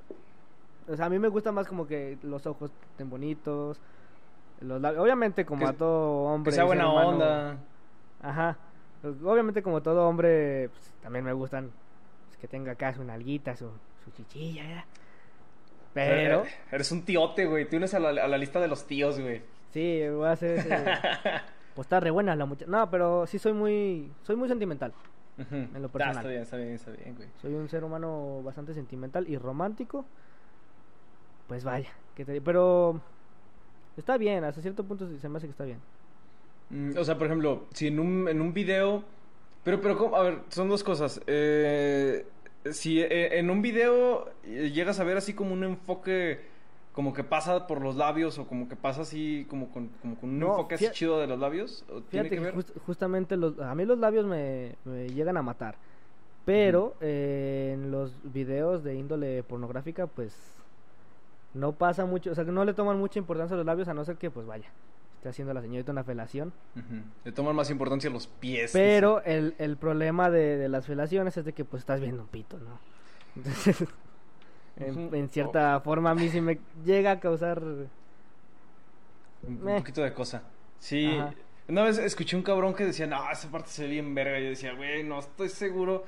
O 0.89 0.97
sea, 0.97 1.07
a 1.07 1.09
mí 1.11 1.19
me 1.19 1.29
gusta 1.29 1.53
más 1.53 1.67
como 1.69 1.87
que 1.87 2.19
los 2.23 2.47
ojos 2.47 2.71
estén 2.91 3.09
bonitos, 3.11 3.81
los 4.61 4.81
labios... 4.81 5.03
Obviamente 5.03 5.45
como 5.45 5.65
Que- 5.65 5.71
a 5.71 5.73
todo 5.73 6.25
hombre... 6.25 6.51
Que 6.51 6.55
sea 6.57 6.65
buena 6.65 6.91
onda. 6.93 7.57
Ajá. 8.21 8.57
Pues, 9.01 9.15
Obviamente 9.25 9.63
como 9.63 9.83
todo 9.83 10.09
hombre, 10.09 10.69
pues, 10.71 10.93
también 11.03 11.25
me 11.25 11.33
gustan 11.33 11.71
pues, 12.27 12.37
que 12.39 12.49
tenga 12.49 12.73
acá 12.73 12.93
su 12.95 13.05
nalguita, 13.05 13.57
su, 13.57 13.69
su 14.05 14.11
chichilla, 14.13 14.65
¿verdad? 14.67 14.85
Pero... 15.95 16.45
Eh, 16.45 16.49
Eres 16.71 16.91
un 16.93 17.05
tíote, 17.05 17.47
güey. 17.47 17.69
Te 17.69 17.77
unes 17.77 17.93
a 17.95 17.99
la, 17.99 18.09
a 18.25 18.29
la 18.29 18.39
lista 18.39 18.61
de 18.61 18.69
los 18.69 18.87
tíos, 18.87 19.21
güey. 19.21 19.43
Sí, 19.73 20.03
voy 20.09 20.27
a 20.27 20.33
hacer 20.33 20.59
ese... 20.59 20.77
Pues 21.75 21.87
está 21.87 22.01
re 22.01 22.11
buena 22.11 22.37
la 22.37 22.45
muchacha. 22.45 22.71
No, 22.71 22.91
pero 22.91 23.27
sí 23.27 23.39
soy 23.39 23.55
muy... 23.55 24.13
Soy 24.25 24.37
muy 24.37 24.47
sentimental. 24.49 24.93
En 25.39 25.81
lo 25.81 25.89
Ah, 25.89 25.93
personal. 25.93 26.17
está 26.19 26.29
bien, 26.29 26.43
está 26.43 26.57
bien, 26.59 26.73
está 26.75 26.91
bien, 26.91 27.15
güey. 27.17 27.29
Soy 27.41 27.55
un 27.55 27.67
ser 27.71 27.83
humano 27.83 28.43
bastante 28.45 28.75
sentimental 28.75 29.27
y 29.27 29.39
romántico. 29.39 30.05
Pues 31.47 31.65
vaya, 31.65 31.91
que 32.15 32.25
te- 32.25 32.41
pero 32.41 33.01
está 33.97 34.19
bien, 34.19 34.45
hasta 34.45 34.63
cierto 34.63 34.85
punto 34.85 35.09
se 35.19 35.29
me 35.29 35.39
hace 35.39 35.47
que 35.47 35.53
está 35.53 35.65
bien. 35.65 35.81
Mm, 36.71 36.97
O 36.99 37.05
sea, 37.05 37.19
por 37.19 37.27
ejemplo, 37.27 37.69
si 37.73 37.89
en 37.89 38.01
un, 38.01 38.29
en 38.29 38.41
un 38.41 38.53
video... 38.55 39.05
Pero, 39.65 39.81
pero, 39.81 39.97
¿cómo? 39.97 40.17
A 40.17 40.23
ver, 40.23 40.39
son 40.49 40.69
dos 40.69 40.83
cosas. 40.83 41.21
Eh, 41.27 42.27
si 42.71 43.01
eh, 43.01 43.39
en 43.39 43.51
un 43.51 43.63
video 43.63 44.29
eh, 44.45 44.71
llegas 44.75 44.99
a 45.01 45.05
ver 45.05 45.17
así 45.17 45.35
como 45.35 45.53
un 45.53 45.65
enfoque... 45.65 46.51
Como 46.93 47.15
que 47.15 47.25
pasa 47.25 47.67
por 47.67 47.81
los 47.81 47.97
labios 47.97 48.39
o 48.39 48.47
como 48.47 48.69
que 48.69 48.77
pasa 48.77 49.01
así 49.01 49.47
como 49.49 49.71
con, 49.71 49.89
como 50.03 50.15
con 50.21 50.29
un 50.29 50.41
No, 50.41 50.59
enfoque 50.59 50.75
así 50.75 50.91
chido 50.91 51.19
de 51.19 51.27
los 51.27 51.39
labios. 51.39 51.87
¿o 51.89 52.03
¿Tiene 52.03 52.29
que 52.29 52.39
ver? 52.39 52.55
just- 52.55 52.77
justamente 52.85 53.37
los, 53.39 53.59
a 53.61 53.75
mí 53.75 53.87
los 53.87 53.99
labios 53.99 54.27
me, 54.27 54.77
me 54.85 55.09
llegan 55.09 55.39
a 55.39 55.43
matar. 55.43 55.79
Pero 56.45 56.97
eh, 57.01 57.71
en 57.75 57.91
los 57.91 58.13
videos 58.33 58.83
de 58.85 58.95
índole 58.95 59.43
pornográfica, 59.43 60.07
pues 60.07 60.62
no 61.55 61.73
pasa 61.73 62.05
mucho, 62.07 62.33
o 62.33 62.35
sea, 62.35 62.45
que 62.45 62.53
no 62.53 62.65
le 62.65 62.75
toman 62.75 62.99
mucha 62.99 63.19
importancia 63.19 63.55
a 63.55 63.57
los 63.59 63.67
labios 63.67 63.89
a 63.89 63.95
no 63.95 64.05
ser 64.05 64.17
que, 64.17 64.31
pues 64.31 64.47
vaya, 64.47 64.71
esté 65.17 65.29
haciendo 65.29 65.53
la 65.55 65.61
señorita 65.61 65.93
una 65.93 66.05
felación. 66.05 66.53
Le 67.25 67.33
toman 67.33 67.55
más 67.55 67.71
importancia 67.71 68.11
los 68.11 68.27
pies. 68.27 68.73
Pero 68.73 69.23
el, 69.25 69.55
el 69.59 69.77
problema 69.77 70.31
de, 70.31 70.57
de 70.57 70.69
las 70.69 70.87
felaciones 70.87 71.37
es 71.37 71.45
de 71.45 71.53
que 71.53 71.65
pues 71.65 71.81
estás 71.81 72.01
viendo 72.01 72.23
un 72.23 72.29
pito, 72.29 72.59
¿no? 72.59 72.79
Entonces, 73.37 73.85
en, 74.77 75.29
cierta 75.29 75.81
forma 75.81 76.11
a 76.11 76.15
mí 76.15 76.29
sí 76.29 76.41
me 76.41 76.59
llega 76.85 77.13
a 77.13 77.21
causar... 77.21 77.63
Un, 77.63 77.89
un 79.47 79.65
Meh. 79.65 79.79
poquito 79.79 80.03
de 80.03 80.13
cosa. 80.13 80.43
Sí. 80.79 81.07
Ajá. 81.07 81.35
Una 81.69 81.85
vez 81.85 81.99
escuché 81.99 82.37
un 82.37 82.43
cabrón 82.43 82.75
que 82.75 82.85
decía, 82.85 83.07
no, 83.07 83.31
esa 83.31 83.49
parte 83.51 83.69
se 83.69 83.85
ve 83.85 83.91
bien 83.91 84.15
verga. 84.15 84.39
Y 84.39 84.45
yo 84.45 84.49
decía, 84.51 84.73
güey, 84.75 85.05
no 85.05 85.21
estoy 85.21 85.49
seguro. 85.49 86.05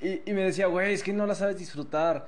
Y, 0.00 0.28
y 0.28 0.32
me 0.32 0.42
decía, 0.42 0.66
güey, 0.66 0.94
es 0.94 1.02
que 1.02 1.12
no 1.12 1.26
la 1.26 1.34
sabes 1.34 1.58
disfrutar. 1.58 2.26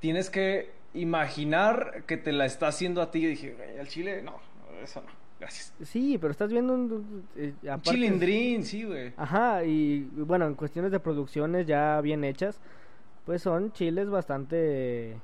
Tienes 0.00 0.28
que 0.28 0.72
imaginar 0.96 2.02
que 2.06 2.16
te 2.16 2.32
la 2.32 2.46
está 2.46 2.68
haciendo 2.68 3.00
a 3.02 3.10
ti. 3.10 3.24
Y 3.24 3.26
dije, 3.28 3.56
al 3.80 3.88
chile, 3.88 4.22
no, 4.22 4.34
eso 4.82 5.00
no. 5.02 5.08
Gracias. 5.38 5.74
Sí, 5.84 6.16
pero 6.18 6.30
estás 6.30 6.50
viendo 6.50 6.72
un... 6.72 7.24
eh, 7.36 7.52
aparte- 7.64 7.90
chilindrín, 7.90 8.64
sí, 8.64 8.84
güey. 8.84 9.12
Ajá, 9.18 9.64
y 9.64 10.00
bueno, 10.16 10.46
en 10.46 10.54
cuestiones 10.54 10.90
de 10.92 10.98
producciones 10.98 11.66
ya 11.66 12.00
bien 12.00 12.24
hechas, 12.24 12.58
pues 13.26 13.42
son 13.42 13.70
chiles 13.72 14.08
bastante 14.08 15.14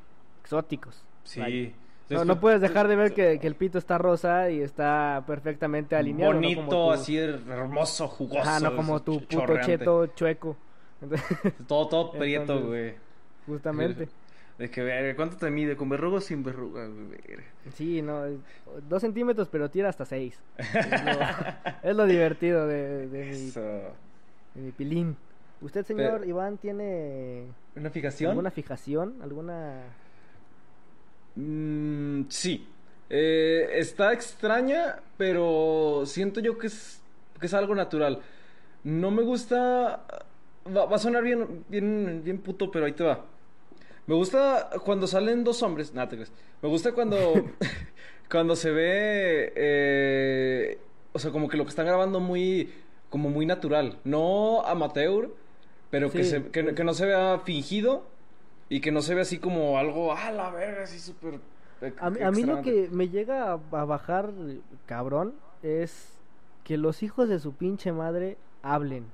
exóticos. 0.43 1.03
Vaya. 1.37 1.47
Sí. 1.49 1.73
No, 2.11 2.27
no 2.27 2.39
puedes 2.41 2.61
dejar 2.61 2.89
de 2.89 2.97
ver 2.97 3.15
que, 3.15 3.39
que 3.41 3.47
el 3.47 3.55
pito 3.55 3.79
está 3.79 3.97
rosa 3.97 4.51
y 4.51 4.61
está 4.61 5.25
perfectamente 5.27 5.97
alineado. 5.97 6.35
Bonito, 6.35 6.61
no 6.61 6.67
como 6.69 6.87
tu- 6.89 6.93
así 6.93 7.17
hermoso, 7.17 8.07
jugoso. 8.09 8.41
Ajá, 8.41 8.61
no 8.61 8.77
como 8.77 9.01
tu 9.01 9.21
puto 9.21 9.27
chorreante. 9.31 9.79
cheto 9.79 10.07
chueco. 10.09 10.57
Todo, 11.67 11.89
todo 11.89 12.13
prieto, 12.13 12.61
güey. 12.67 12.95
Justamente. 13.47 14.09
De 14.63 14.71
que, 14.71 14.81
verga, 14.81 15.17
¿cuánto 15.17 15.37
te 15.39 15.51
mide? 15.51 15.75
¿Con 15.75 15.89
verruga 15.89 16.19
o 16.19 16.21
sin 16.21 16.45
verruga? 16.45 16.89
Sí, 17.75 18.01
no, 18.01 18.25
es- 18.27 18.39
dos 18.89 19.01
centímetros, 19.03 19.49
pero 19.49 19.69
tira 19.69 19.89
hasta 19.89 20.05
seis. 20.05 20.39
Es 20.57 21.05
lo, 21.05 21.91
es 21.91 21.97
lo 21.97 22.07
divertido 22.07 22.69
de, 22.69 23.09
de 23.09 23.25
mi, 23.25 23.51
de 23.51 24.63
mi 24.63 24.71
pilín. 24.71 25.17
¿Usted, 25.63 25.85
señor 25.85 26.21
Pero- 26.21 26.25
Iván, 26.27 26.59
tiene 26.59 27.47
¿Una 27.75 27.91
fijación? 27.91 28.31
alguna 28.31 28.53
fijación? 28.53 29.17
¿Alguna...? 29.21 29.81
Mm, 31.35 32.23
sí. 32.29 32.69
Eh, 33.11 33.69
está 33.75 34.13
extraña, 34.13 35.01
pero 35.17 36.05
siento 36.07 36.39
yo 36.39 36.57
que 36.57 36.69
es, 36.69 37.03
que 37.41 37.47
es 37.47 37.55
algo 37.55 37.75
natural. 37.75 38.21
No 38.85 39.11
me 39.11 39.23
gusta... 39.23 40.05
Va, 40.69 40.85
va 40.87 40.95
a 40.97 40.99
sonar 41.01 41.25
bien, 41.25 41.65
bien, 41.69 42.23
bien 42.25 42.39
puto, 42.39 42.71
pero 42.71 42.85
ahí 42.87 42.93
te 42.93 43.03
va. 43.03 43.25
Me 44.07 44.15
gusta 44.15 44.71
cuando 44.85 45.07
salen 45.07 45.45
dos 45.45 45.63
hombres. 45.63 45.95
Nada, 45.95 46.09
te 46.09 46.17
crees. 46.17 46.33
Me 46.61 46.69
gusta 46.69 46.93
cuando... 46.93 47.17
cuando 48.31 48.57
se 48.57 48.71
ve... 48.71 49.53
eh, 49.57 50.79
o 51.13 51.19
sea, 51.19 51.31
como 51.31 51.49
que 51.49 51.57
lo 51.57 51.65
que 51.65 51.71
están 51.71 51.87
grabando 51.87 52.21
muy... 52.21 52.73
Como 53.11 53.29
muy 53.29 53.45
natural. 53.45 53.99
No 54.05 54.63
amateur, 54.65 55.31
pero 55.91 56.11
que, 56.11 56.25
se- 56.25 56.43
que, 56.45 56.63
pues. 56.65 56.75
que 56.75 56.85
no 56.85 56.95
se 56.95 57.05
vea 57.07 57.41
fingido. 57.45 58.05
Y 58.69 58.81
que 58.81 58.91
no 58.91 59.03
se 59.03 59.15
vea 59.15 59.23
así 59.23 59.39
como 59.39 59.79
algo... 59.79 60.15
¡Ah, 60.15 60.31
la 60.33 60.51
verga! 60.51 60.85
Así 60.85 60.99
súper... 60.99 61.39
A, 62.01 62.11
mí- 62.11 62.21
a 62.23 62.31
mí 62.31 62.45
lo 62.45 62.63
que 62.63 62.89
me 62.91 63.09
llega 63.09 63.51
a, 63.53 63.53
a 63.55 63.85
bajar, 63.85 64.31
cabrón, 64.87 65.35
es 65.63 66.13
que 66.65 66.77
los 66.79 67.03
hijos 67.03 67.29
de 67.29 67.39
su 67.41 67.53
pinche 67.55 67.93
madre 67.93 68.37
hablen. 68.63 69.07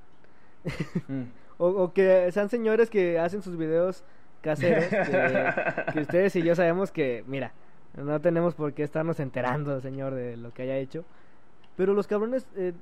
Mm. 1.07 1.23
O, 1.61 1.67
o 1.67 1.93
que 1.93 2.31
sean 2.31 2.49
señores 2.49 2.89
que 2.89 3.19
hacen 3.19 3.41
sus 3.41 3.57
videos 3.57 4.05
caseros, 4.41 4.85
que, 4.85 5.53
que 5.93 5.99
ustedes 6.01 6.35
y 6.35 6.43
yo 6.43 6.55
sabemos 6.55 6.91
que, 6.91 7.23
mira, 7.27 7.51
no 7.97 8.19
tenemos 8.21 8.55
por 8.55 8.73
qué 8.73 8.83
estarnos 8.83 9.19
enterando, 9.19 9.79
señor, 9.81 10.13
de 10.15 10.37
lo 10.37 10.51
que 10.53 10.63
haya 10.63 10.77
hecho. 10.77 11.03
Pero 11.75 11.93
los 11.93 12.07
cabrones 12.07 12.45
eh, 12.55 12.73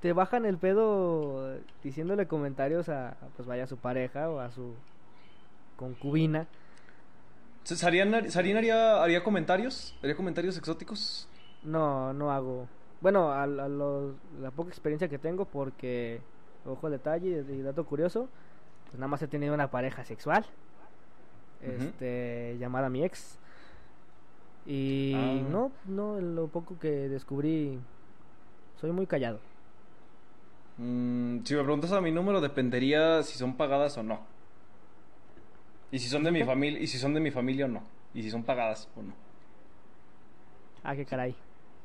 te 0.00 0.12
bajan 0.12 0.44
el 0.46 0.58
pedo 0.58 1.56
diciéndole 1.82 2.26
comentarios 2.26 2.88
a, 2.88 3.08
a, 3.10 3.14
pues 3.36 3.46
vaya, 3.48 3.64
a 3.64 3.66
su 3.66 3.76
pareja 3.76 4.30
o 4.30 4.40
a 4.40 4.50
su 4.50 4.74
concubina. 5.76 6.46
¿Sarían, 7.64 8.30
Sarín 8.30 8.56
haría, 8.56 9.02
haría 9.02 9.24
comentarios? 9.24 9.96
¿Haría 10.02 10.14
comentarios 10.16 10.56
exóticos? 10.56 11.28
No, 11.64 12.12
no 12.12 12.30
hago. 12.30 12.68
Bueno, 13.00 13.32
a, 13.32 13.42
a 13.42 13.46
los- 13.46 14.14
la 14.40 14.50
poca 14.52 14.68
experiencia 14.70 15.08
que 15.08 15.18
tengo, 15.18 15.44
porque, 15.44 16.20
ojo 16.64 16.86
al 16.86 16.92
detalle 16.92 17.44
y 17.48 17.62
dato 17.62 17.84
curioso, 17.84 18.28
pues 18.96 19.00
nada 19.00 19.08
más 19.08 19.20
he 19.20 19.28
tenido 19.28 19.52
una 19.52 19.70
pareja 19.70 20.04
sexual, 20.04 20.46
este, 21.60 22.56
llamada 22.58 22.88
mi 22.88 23.04
ex. 23.04 23.36
Y 24.64 25.12
Ah. 25.14 25.48
no, 25.50 25.70
no, 25.84 26.18
lo 26.18 26.48
poco 26.48 26.78
que 26.78 26.88
descubrí, 27.10 27.78
soy 28.80 28.92
muy 28.92 29.06
callado. 29.06 29.38
Mm, 30.78 31.44
si 31.44 31.54
me 31.54 31.62
preguntas 31.62 31.92
a 31.92 32.00
mi 32.00 32.10
número, 32.10 32.40
dependería 32.40 33.22
si 33.22 33.36
son 33.36 33.54
pagadas 33.58 33.98
o 33.98 34.02
no. 34.02 34.20
Y 35.92 35.98
si 35.98 36.08
son 36.08 36.24
de 36.24 36.32
mi 36.32 36.42
familia, 36.42 36.80
y 36.80 36.86
si 36.86 36.96
son 36.96 37.12
de 37.12 37.20
mi 37.20 37.30
familia 37.30 37.66
o 37.66 37.68
no. 37.68 37.82
Y 38.14 38.22
si 38.22 38.30
son 38.30 38.44
pagadas 38.44 38.88
o 38.96 39.02
no. 39.02 39.12
Ah, 40.82 40.96
qué 40.96 41.04
caray. 41.04 41.36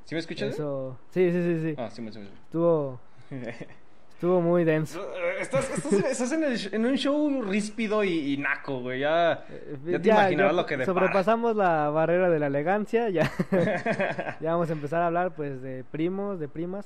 ¿Sí 0.05 0.15
me 0.15 0.19
escuchas? 0.19 0.53
Eso, 0.53 0.97
sí, 1.09 1.29
sí, 1.29 1.43
sí, 1.43 1.59
sí. 1.61 1.75
Ah, 1.77 1.89
sí 1.91 2.01
me 2.01 2.09
escuchas. 2.09 2.31
Estuvo, 2.45 3.01
estuvo 4.21 4.39
muy 4.39 4.63
denso. 4.63 5.01
Estás, 5.39 5.67
estás, 5.71 5.93
estás 5.93 6.31
en, 6.33 6.43
el- 6.43 6.73
en 6.75 6.85
un 6.85 6.95
show 6.95 7.41
ríspido 7.41 8.03
y, 8.03 8.33
y 8.33 8.37
naco, 8.37 8.79
güey. 8.81 8.99
Ya, 8.99 9.43
Eh, 9.49 9.77
ya 9.83 9.99
te 9.99 10.09
imaginarás 10.09 10.53
lo 10.53 10.65
que 10.67 10.77
depara. 10.77 10.93
sobrepasamos 10.99 11.55
la 11.55 11.89
barrera 11.89 12.29
de 12.29 12.37
la 12.37 12.45
elegancia, 12.45 13.09
ya, 13.09 13.31
ya 14.39 14.51
vamos 14.51 14.69
a 14.69 14.73
empezar 14.73 15.01
a 15.01 15.07
hablar 15.07 15.31
pues 15.33 15.59
de 15.63 15.83
primos, 15.85 16.39
de 16.39 16.47
primas. 16.47 16.85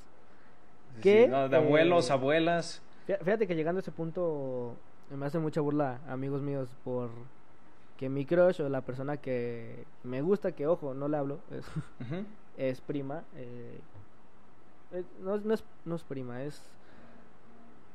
Sí, 0.95 1.01
¿Qué? 1.01 1.27
no, 1.27 1.49
de 1.49 1.57
abuelos, 1.57 2.09
Eh, 2.09 2.13
abuelas. 2.13 2.81
Fí- 3.05 3.17
Fíjate 3.19 3.47
que 3.47 3.55
llegando 3.55 3.79
a 3.79 3.81
ese 3.81 3.91
punto 3.91 4.77
me 5.11 5.25
hace 5.25 5.37
mucha 5.37 5.59
burla 5.59 5.99
amigos 6.07 6.41
míos 6.41 6.69
por 6.85 7.09
que 7.97 8.07
mi 8.07 8.25
crush 8.25 8.61
o 8.61 8.69
la 8.69 8.79
persona 8.79 9.17
que 9.17 9.83
me 10.05 10.21
gusta, 10.21 10.53
que 10.53 10.67
ojo, 10.67 10.93
no 10.93 11.09
le 11.09 11.17
hablo, 11.17 11.39
es, 11.51 11.65
es 12.57 12.79
prima. 12.79 13.23
eh, 13.35 13.77
eh, 14.93 15.03
no, 15.21 15.35
no 15.39 15.53
es, 15.53 15.65
no 15.83 15.95
es 15.97 16.03
prima, 16.03 16.41
es... 16.41 16.61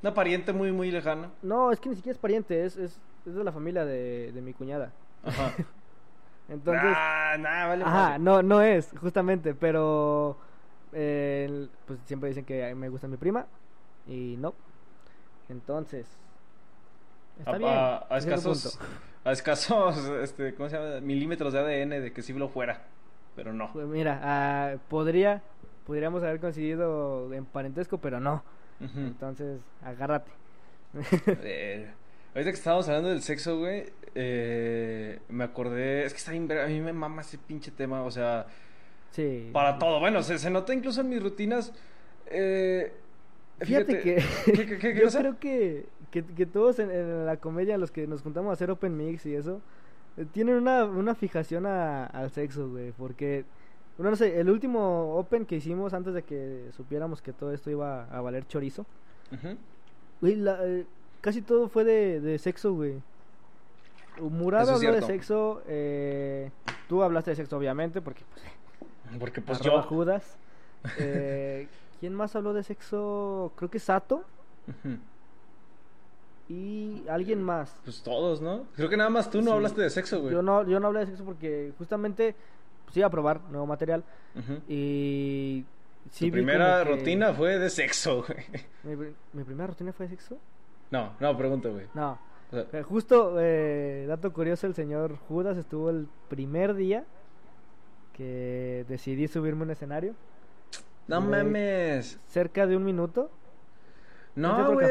Una 0.03 0.15
pariente 0.15 0.53
muy, 0.53 0.73
muy 0.73 0.91
lejana. 0.91 1.31
No, 1.43 1.73
es 1.73 1.81
que 1.81 1.89
ni 1.91 1.97
siquiera 1.97 2.15
es 2.15 2.19
pariente, 2.21 2.65
es, 2.65 2.77
es, 2.77 2.99
es 3.27 3.35
de 3.35 3.45
la 3.45 3.53
familia 3.53 3.85
de, 3.85 4.33
de 4.33 4.41
mi 4.41 4.53
cuñada. 4.55 4.93
Ajá. 5.25 5.53
Entonces... 6.49 6.83
nah, 6.83 7.37
nah, 7.37 7.67
vale 7.69 7.85
Ajá, 7.85 8.19
no, 8.19 8.43
no 8.43 8.61
es, 8.63 8.93
justamente, 9.01 9.55
pero 9.55 10.37
eh, 10.93 11.69
pues 11.87 12.01
siempre 12.07 12.29
dicen 12.29 12.45
que 12.45 12.75
me 12.75 12.89
gusta 12.89 13.07
mi 13.07 13.17
prima 13.17 13.47
y 14.09 14.37
no. 14.39 14.55
Entonces, 15.49 16.07
está 17.39 17.53
a, 17.53 17.59
bien. 17.59 17.71
a- 17.73 18.17
escasos, 18.17 18.77
punto. 18.79 18.87
a 19.25 19.33
escasos, 19.33 19.97
este, 20.23 20.55
¿cómo 20.55 20.69
se 20.69 20.77
llama? 20.77 21.01
Milímetros 21.01 21.53
de 21.53 21.59
ADN 21.61 21.91
de 22.03 22.13
que 22.13 22.23
sí 22.23 22.33
lo 22.33 22.49
fuera, 22.49 22.83
pero 23.37 23.53
no. 23.53 23.73
Pues 23.73 23.87
mira, 23.87 24.21
ah, 24.23 24.75
podría, 24.89 25.43
podríamos 25.87 26.23
haber 26.23 26.41
coincidido 26.41 27.33
en 27.33 27.45
parentesco, 27.45 27.99
pero 27.99 28.19
no. 28.19 28.43
Entonces, 28.97 29.61
agárrate. 29.83 30.31
Eh, 31.27 31.91
ahorita 32.35 32.51
que 32.51 32.57
estábamos 32.57 32.89
hablando 32.89 33.11
del 33.11 33.23
sexo, 33.23 33.59
güey, 33.59 33.85
eh, 34.15 35.21
me 35.29 35.45
acordé, 35.45 36.05
es 36.05 36.13
que 36.13 36.19
está 36.19 36.33
bien, 36.33 36.51
a 36.51 36.67
mí 36.67 36.81
me 36.81 36.93
mama 36.93 37.23
ese 37.23 37.39
pinche 37.39 37.71
tema, 37.71 38.03
o 38.03 38.11
sea, 38.11 38.47
Sí. 39.13 39.51
para 39.53 39.79
todo, 39.79 40.01
bueno, 40.01 40.23
se, 40.23 40.39
se 40.39 40.51
nota 40.51 40.73
incluso 40.75 41.01
en 41.01 41.09
mis 41.09 41.23
rutinas, 41.23 41.73
eh, 42.27 42.93
Fíjate 43.61 43.99
que 44.01 44.15
¿qué- 44.47 44.53
qué- 44.53 44.67
qué- 44.67 44.79
qué 44.79 45.01
yo 45.01 45.09
creo 45.11 45.39
que, 45.39 45.87
que, 46.11 46.47
todos 46.47 46.79
en, 46.79 46.91
en 46.91 47.27
la 47.27 47.37
comedia, 47.37 47.77
los 47.77 47.91
que 47.91 48.07
nos 48.07 48.23
juntamos 48.23 48.51
a 48.51 48.53
hacer 48.55 48.71
open 48.71 48.97
mix 48.97 49.27
y 49.27 49.35
eso, 49.35 49.61
eh, 50.17 50.25
tienen 50.33 50.55
una, 50.57 50.85
una 50.85 51.15
fijación 51.15 51.67
a- 51.67 52.07
al 52.07 52.31
sexo, 52.31 52.71
güey, 52.71 52.93
porque, 52.93 53.45
bueno, 54.01 54.11
no 54.13 54.17
sé, 54.17 54.41
el 54.41 54.49
último 54.51 55.15
open 55.17 55.45
que 55.45 55.57
hicimos 55.57 55.93
antes 55.95 56.15
de 56.15 56.23
que 56.23 56.71
supiéramos 56.77 57.21
que 57.21 57.33
todo 57.33 57.53
esto 57.53 57.71
iba 57.71 58.05
a 58.05 58.21
valer 58.21 58.47
chorizo, 58.47 58.87
Ujú. 59.33 59.57
güey, 60.21 60.37
la- 60.37 60.59
eh, 60.67 60.87
casi 61.21 61.43
todo 61.43 61.69
fue 61.69 61.85
de, 61.85 62.21
de 62.21 62.39
sexo, 62.39 62.73
güey. 62.73 63.03
Murado 64.21 64.65
Eso 64.65 64.73
es 64.81 64.87
habló 64.87 65.01
de 65.01 65.07
sexo, 65.07 65.63
eh, 65.67 66.51
tú 66.89 67.03
hablaste 67.03 67.31
de 67.31 67.37
sexo, 67.37 67.57
obviamente, 67.57 68.01
porque 68.01 68.23
pues, 68.33 69.19
Porque 69.19 69.41
pues 69.41 69.61
yo... 69.61 69.83
Judas. 69.83 70.37
Eh, 70.99 71.69
¿Quién 72.01 72.15
más 72.15 72.35
habló 72.37 72.53
de 72.55 72.63
sexo? 72.63 73.53
Creo 73.57 73.71
que 73.71 73.79
Sato. 73.79 74.25
Ujú. 74.67 74.97
y 76.49 77.05
alguien 77.09 77.43
más. 77.43 77.77
Pues 77.85 78.03
todos, 78.03 78.41
¿no? 78.41 78.65
Creo 78.75 78.89
que 78.89 78.97
nada 78.97 79.11
más 79.11 79.31
tú 79.31 79.39
no 79.41 79.49
Sí. 79.49 79.53
hablaste 79.53 79.83
de 79.83 79.91
sexo, 79.91 80.21
güey. 80.21 80.33
Yo 80.33 80.43
no, 80.43 80.67
yo 80.67 80.81
no 80.81 80.89
hablé 80.89 81.01
de 81.01 81.07
sexo 81.07 81.25
porque 81.25 81.73
justamente 81.79 82.35
pues, 82.91 82.97
iba 82.99 83.07
a 83.07 83.11
probar 83.11 83.41
nuevo 83.51 83.67
material 83.67 84.05
y 84.69 85.65
sí 86.11 86.27
Tu 86.27 86.33
primera 86.33 86.83
que- 86.85 86.91
rutina 86.91 87.33
fue 87.33 87.59
de 87.59 87.71
sexo, 87.71 88.25
güey. 88.27 88.45
¿Mi, 88.85 88.97
pri- 88.97 89.15
mi 89.33 89.45
primera 89.45 89.69
rutina 89.69 89.93
fue 89.93 90.07
de 90.07 90.11
sexo? 90.17 90.39
No, 90.91 91.13
no, 91.21 91.37
pregunto, 91.37 91.73
güey. 91.73 91.87
No. 91.95 92.19
O 92.51 92.55
sea, 92.57 92.67
Eh, 92.81 92.83
Justo, 92.83 93.37
eh, 93.39 94.07
dato 94.09 94.33
curioso, 94.33 94.67
el 94.67 94.75
señor 94.75 95.17
Judas 95.29 95.57
estuvo 95.57 95.89
el 95.91 96.09
primer 96.29 96.75
día 96.75 97.05
que 98.13 98.85
decidí 98.89 99.29
subirme 99.29 99.63
a 99.63 99.65
un 99.67 99.71
escenario. 99.71 100.15
no 101.07 101.21
mames. 101.21 102.19
Cerca 102.27 102.67
de 102.67 102.77
un 102.77 102.85
minuto. 102.85 103.31
No, 104.37 104.73
güey. 104.75 104.87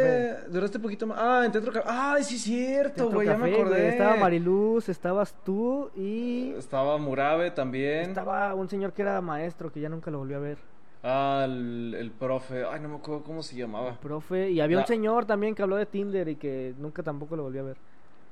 Duraste 0.50 0.80
poquito 0.80 1.08
más. 1.08 1.18
Ah, 1.20 1.44
en 1.46 1.52
Teatro 1.52 1.72
Café. 1.72 1.88
Ay, 1.90 2.24
sí, 2.24 2.36
es 2.36 2.42
cierto, 2.44 3.10
güey. 3.10 3.28
Ya 3.28 3.38
me 3.38 3.54
acordé. 3.54 3.90
Estaba 3.90 4.16
Mariluz, 4.18 4.90
estabas 4.90 5.36
tú 5.44 5.90
y 5.96 6.52
Estaba 6.58 6.98
Murabe 6.98 7.52
también. 7.52 8.10
estaba 8.10 8.54
un 8.54 8.70
señor 8.70 8.94
que 8.94 9.02
era 9.02 9.22
maestro 9.22 9.72
que 9.72 9.80
ya 9.80 9.90
nunca 9.90 10.12
lo 10.12 10.20
volví 10.20 10.34
a 10.34 10.40
ver. 10.40 10.58
Ah, 11.02 11.44
el, 11.46 11.96
el 11.98 12.12
profe. 12.12 12.66
Ay, 12.66 12.82
no 12.82 12.90
me 12.90 12.96
acuerdo 12.98 13.24
cómo 13.24 13.42
se 13.42 13.56
llamaba. 13.56 13.98
Profe, 14.00 14.52
y 14.52 14.60
había 14.60 14.80
un 14.80 14.86
señor 14.86 15.26
también 15.26 15.56
que 15.56 15.62
habló 15.64 15.78
de 15.78 15.86
Tinder 15.86 16.28
y 16.28 16.36
que 16.36 16.74
nunca 16.78 17.02
tampoco 17.04 17.36
lo 17.38 17.44
volví 17.44 17.60
a 17.60 17.64
ver. 17.64 17.78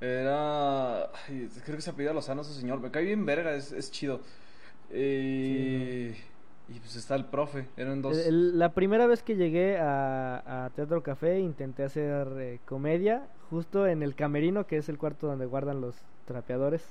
Era. 0.01 1.03
Ay, 1.05 1.49
creo 1.63 1.77
que 1.77 1.81
se 1.81 1.89
apellida 1.89 2.13
Lozano 2.13 2.41
ese 2.41 2.53
señor. 2.53 2.79
Me 2.81 2.91
cae 2.91 3.03
bien 3.03 3.25
verga, 3.25 3.53
es, 3.55 3.71
es 3.71 3.89
chido. 3.89 4.19
Eh, 4.89 6.15
Y 6.69 6.79
pues 6.79 6.95
está 6.97 7.15
el 7.15 7.25
profe. 7.25 7.65
Eran 7.77 8.01
dos. 8.01 8.17
El- 8.17 8.25
el- 8.27 8.59
la 8.59 8.74
primera 8.74 9.07
vez 9.07 9.24
que 9.24 9.36
llegué 9.36 9.77
a, 9.77 10.65
a 10.65 10.69
Teatro 10.71 11.01
Café 11.01 11.39
intenté 11.39 11.83
hacer 11.83 12.27
eh, 12.39 12.59
comedia 12.65 13.27
justo 13.50 13.88
en 13.88 14.03
el 14.03 14.15
camerino, 14.15 14.67
que 14.67 14.77
es 14.77 14.89
el 14.89 14.97
cuarto 14.97 15.27
donde 15.27 15.45
guardan 15.45 15.79
los 15.79 15.95
trapeadores. 16.25 16.83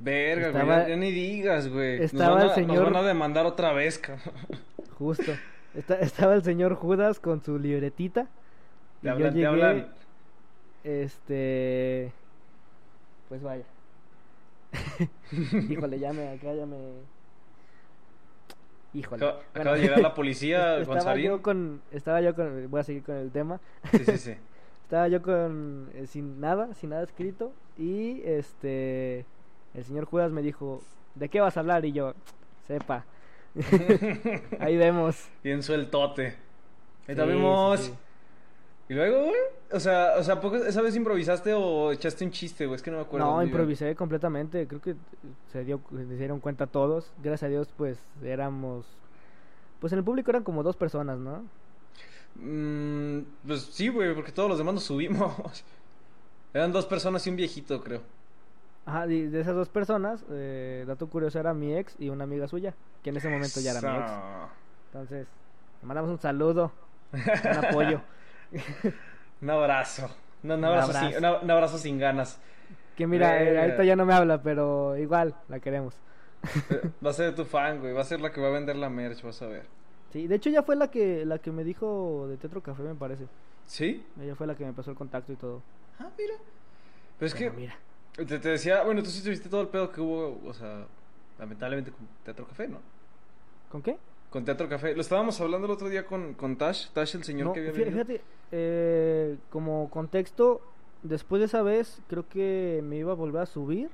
Verga, 0.00 0.50
güey. 0.50 0.66
Ya, 0.66 0.88
ya 0.88 0.96
ni 0.96 1.12
digas, 1.12 1.68
güey. 1.68 2.00
Nos 2.00 2.12
estaba 2.12 2.42
el 2.42 2.50
a- 2.50 2.54
señor- 2.54 2.82
Nos 2.84 2.92
van 2.92 3.04
a 3.04 3.06
demandar 3.06 3.46
otra 3.46 3.72
vez, 3.72 3.98
cabrón. 3.98 4.34
Justo. 4.98 5.30
Esta- 5.74 6.00
estaba 6.00 6.34
el 6.34 6.42
señor 6.42 6.74
Judas 6.74 7.20
con 7.20 7.40
su 7.42 7.58
libretita. 7.58 8.24
Te 9.00 9.06
y 9.06 9.06
yo 9.06 9.12
hablan, 9.12 9.34
te 9.34 9.46
hablan. 9.46 9.88
Este. 10.82 12.12
Pues 13.28 13.42
vaya. 13.42 13.64
Híjole, 15.70 15.98
ya 15.98 16.12
me. 16.12 16.28
Acá 16.30 16.52
ya 16.54 16.66
me. 16.66 16.76
Híjole. 18.94 19.24
Acaba, 19.24 19.40
Bueno, 19.54 19.72
de 19.72 19.80
llegar 19.80 20.00
la 20.00 20.14
policía 20.14 20.78
estaba 20.80 21.16
yo 21.16 21.40
con 21.42 21.80
Estaba 21.90 22.20
yo 22.20 22.34
con. 22.34 22.70
Voy 22.70 22.80
a 22.80 22.84
seguir 22.84 23.02
con 23.02 23.16
el 23.16 23.30
tema. 23.30 23.60
Sí, 23.90 24.04
sí, 24.04 24.18
sí. 24.18 24.34
Estaba 24.84 25.08
yo 25.08 25.22
con 25.22 25.88
eh, 25.94 26.06
sin 26.06 26.38
nada, 26.40 26.74
sin 26.74 26.90
nada 26.90 27.02
escrito 27.04 27.52
y 27.78 28.20
este 28.24 29.24
el 29.74 29.84
señor 29.84 30.04
Judas 30.04 30.30
me 30.32 30.42
dijo, 30.42 30.82
"¿De 31.14 31.30
qué 31.30 31.40
vas 31.40 31.56
a 31.56 31.60
hablar?" 31.60 31.84
y 31.86 31.92
yo, 31.92 32.12
"Sepa." 32.66 33.06
Ahí 34.60 34.76
vemos. 34.76 35.28
Y 35.42 35.50
en 35.50 35.62
sueltote. 35.62 36.36
Ahí 37.08 37.14
Sí, 37.14 37.22
vemos. 37.22 37.80
sí, 37.80 37.86
sí. 37.86 37.94
Y 38.92 38.94
luego, 38.94 39.20
güey. 39.24 39.40
O 39.72 39.80
sea, 39.80 40.16
o 40.18 40.22
sea, 40.22 40.38
¿poco- 40.38 40.56
¿esa 40.56 40.82
vez 40.82 40.94
improvisaste 40.94 41.54
o 41.54 41.92
echaste 41.92 42.26
un 42.26 42.30
chiste, 42.30 42.66
güey? 42.66 42.76
Es 42.76 42.82
que 42.82 42.90
no 42.90 42.98
me 42.98 43.04
acuerdo. 43.04 43.24
No, 43.26 43.42
improvisé 43.42 43.96
completamente. 43.96 44.66
Creo 44.68 44.82
que 44.82 44.96
se 45.50 45.64
dio, 45.64 45.80
se 45.90 46.04
dieron 46.16 46.40
cuenta 46.40 46.66
todos. 46.66 47.10
Gracias 47.22 47.44
a 47.44 47.48
Dios, 47.48 47.72
pues 47.74 47.98
éramos. 48.22 48.84
Pues 49.80 49.94
en 49.94 50.00
el 50.00 50.04
público 50.04 50.30
eran 50.30 50.44
como 50.44 50.62
dos 50.62 50.76
personas, 50.76 51.18
¿no? 51.18 51.42
Mm, 52.34 53.20
pues 53.46 53.62
sí, 53.62 53.88
güey, 53.88 54.14
porque 54.14 54.30
todos 54.30 54.50
los 54.50 54.58
demás 54.58 54.74
nos 54.74 54.84
subimos. 54.84 55.34
Eran 56.52 56.70
dos 56.70 56.84
personas 56.84 57.26
y 57.26 57.30
un 57.30 57.36
viejito, 57.36 57.82
creo. 57.82 58.02
Ajá, 58.84 59.06
y 59.06 59.22
de 59.26 59.40
esas 59.40 59.54
dos 59.54 59.70
personas, 59.70 60.22
eh, 60.30 60.84
dato 60.86 61.06
curioso, 61.08 61.40
era 61.40 61.54
mi 61.54 61.74
ex 61.74 61.96
y 61.98 62.10
una 62.10 62.24
amiga 62.24 62.46
suya, 62.46 62.74
que 63.02 63.08
en 63.08 63.16
ese 63.16 63.30
momento 63.30 63.58
ya 63.60 63.70
era 63.70 63.80
mi 63.80 63.98
ex. 63.98 64.12
Entonces, 64.92 65.26
le 65.80 65.86
mandamos 65.88 66.10
un 66.10 66.18
saludo, 66.18 66.72
un 67.14 67.64
apoyo. 67.64 68.02
Un 69.42 69.50
abrazo. 69.50 70.10
No, 70.42 70.54
un, 70.54 70.60
Un 70.60 70.64
abrazo 70.64 70.90
abrazo. 70.90 71.08
Sin, 71.08 71.18
una- 71.18 71.38
un 71.40 71.50
abrazo 71.50 71.78
sin 71.78 71.98
ganas. 71.98 72.40
Que 72.96 73.06
mira, 73.06 73.40
eh, 73.40 73.44
Verga. 73.46 73.62
ahorita 73.62 73.84
ya 73.84 73.96
no 73.96 74.04
me 74.04 74.12
habla, 74.14 74.42
pero 74.42 74.96
igual 74.96 75.34
la 75.48 75.60
queremos. 75.60 75.94
Eh, 76.70 76.90
Va 77.04 77.10
a 77.10 77.12
ser 77.12 77.34
tu 77.34 77.44
fan, 77.44 77.80
güey. 77.80 77.92
Va 77.92 78.02
a 78.02 78.04
ser 78.04 78.20
la 78.20 78.30
que 78.32 78.40
va 78.40 78.48
a 78.48 78.52
vender 78.52 78.76
la 78.76 78.88
merch, 78.90 79.22
vas 79.22 79.40
a 79.42 79.46
ver. 79.46 79.64
Sí, 80.12 80.26
de 80.26 80.34
hecho 80.34 80.50
ya 80.50 80.62
fue 80.62 80.76
la 80.76 80.90
que 80.90 81.24
la 81.24 81.38
que 81.38 81.50
me 81.50 81.64
dijo 81.64 82.26
de 82.28 82.36
Tetro 82.36 82.60
Café, 82.62 82.82
me 82.82 82.94
parece. 82.94 83.24
¿Sí? 83.66 84.04
Ella 84.20 84.34
fue 84.34 84.46
la 84.46 84.54
que 84.54 84.64
me 84.64 84.72
pasó 84.72 84.90
el 84.90 84.96
contacto 84.96 85.32
y 85.32 85.36
todo. 85.36 85.62
Ah, 85.98 86.08
mira. 86.18 86.34
Pero 87.18 87.26
es 87.26 87.34
que 87.34 87.50
mira. 87.50 87.74
te, 88.16 88.24
te 88.38 88.48
decía, 88.48 88.82
bueno, 88.82 89.02
tú 89.02 89.08
sí 89.10 89.22
tuviste 89.22 89.48
todo 89.48 89.62
el 89.62 89.68
pedo 89.68 89.90
que 89.90 90.00
hubo, 90.00 90.40
o 90.46 90.52
sea, 90.52 90.84
lamentablemente 91.38 91.92
con 91.92 92.06
Teatro 92.24 92.46
Café, 92.46 92.68
¿no? 92.68 92.78
¿Con 93.70 93.80
qué? 93.82 93.96
Con 94.28 94.44
Teatro 94.44 94.68
Café. 94.68 94.94
Lo 94.94 95.00
estábamos 95.00 95.40
hablando 95.40 95.66
el 95.66 95.72
otro 95.72 95.88
día 95.88 96.04
con, 96.04 96.34
con 96.34 96.56
Tash, 96.56 96.88
Tash 96.90 97.14
el 97.16 97.24
señor 97.24 97.46
No, 97.46 97.52
que 97.54 97.60
había 97.60 97.72
venido. 97.72 97.90
fíjate, 97.92 98.20
eh, 98.52 99.36
como 99.50 99.90
contexto, 99.90 100.60
después 101.02 101.40
de 101.40 101.46
esa 101.46 101.62
vez 101.62 102.00
creo 102.08 102.28
que 102.28 102.80
me 102.84 102.96
iba 102.96 103.10
a 103.12 103.16
volver 103.16 103.42
a 103.42 103.46
subir. 103.46 103.90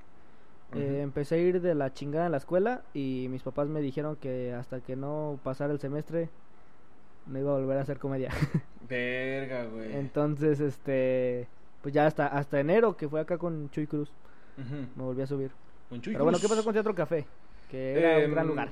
Eh, 0.74 1.00
empecé 1.02 1.36
a 1.36 1.38
ir 1.38 1.62
de 1.62 1.74
la 1.74 1.94
chingada 1.94 2.26
en 2.26 2.32
la 2.32 2.36
escuela 2.38 2.82
y 2.92 3.28
mis 3.30 3.42
papás 3.42 3.68
me 3.68 3.80
dijeron 3.80 4.16
que 4.16 4.52
hasta 4.52 4.80
que 4.80 4.96
no 4.96 5.38
pasara 5.42 5.72
el 5.72 5.80
semestre 5.80 6.28
no 7.26 7.38
iba 7.38 7.52
a 7.52 7.58
volver 7.58 7.78
a 7.78 7.80
hacer 7.82 7.98
comedia. 7.98 8.30
Verga, 8.88 9.64
güey. 9.64 9.96
Entonces, 9.96 10.60
este, 10.60 11.48
pues 11.80 11.94
ya 11.94 12.06
hasta 12.06 12.26
hasta 12.26 12.60
enero 12.60 12.98
que 12.98 13.08
fue 13.08 13.20
acá 13.20 13.38
con 13.38 13.70
Chuy 13.70 13.86
Cruz 13.86 14.10
me 14.94 15.02
volví 15.02 15.22
a 15.22 15.26
subir. 15.26 15.52
Con 15.88 16.02
Chuy 16.02 16.12
Pero 16.12 16.24
bueno, 16.24 16.38
¿qué 16.38 16.48
pasó 16.48 16.62
con 16.62 16.74
Teatro 16.74 16.94
Café? 16.94 17.24
Que 17.70 17.98
era 17.98 18.26
un 18.26 18.32
gran 18.32 18.44
Em, 18.44 18.48
lugar. 18.50 18.70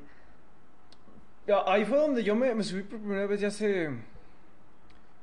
Ah, 1.49 1.65
Ahí 1.69 1.85
fue 1.85 1.97
donde 1.97 2.23
yo 2.25 2.35
me, 2.35 2.55
me 2.55 2.63
subí 2.65 2.83
por 2.83 2.99
primera 2.99 3.27
vez 3.27 3.41
ya 3.41 3.49
hace. 3.49 3.89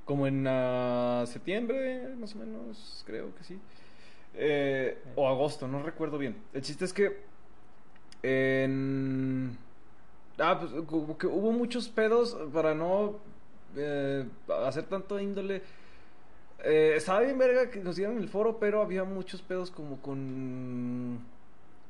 Como 0.05 0.27
en 0.27 0.45
ah, 0.47 1.23
septiembre, 1.27 2.13
más 2.17 2.35
o 2.35 2.39
menos, 2.39 3.03
creo 3.07 3.33
que 3.35 3.43
sí. 3.43 3.57
Eh, 4.35 4.97
o 5.15 5.27
agosto, 5.27 5.67
no 5.67 5.81
recuerdo 5.83 6.17
bien. 6.17 6.35
El 6.53 6.61
chiste 6.61 6.85
es 6.85 6.93
que. 6.93 7.21
En. 8.21 9.57
Ah, 10.39 10.59
pues 10.59 10.71
como 10.87 11.17
que 11.17 11.27
hubo 11.27 11.51
muchos 11.51 11.87
pedos 11.89 12.35
para 12.51 12.73
no 12.73 13.15
eh, 13.75 14.25
hacer 14.65 14.85
tanto 14.85 15.19
índole. 15.19 15.61
Eh, 16.63 16.93
estaba 16.95 17.19
bien 17.21 17.37
verga 17.37 17.69
que 17.69 17.79
nos 17.79 17.95
dieran 17.97 18.17
el 18.17 18.29
foro, 18.29 18.57
pero 18.57 18.81
había 18.81 19.03
muchos 19.03 19.41
pedos 19.41 19.71
como 19.71 20.01
con. 20.01 21.19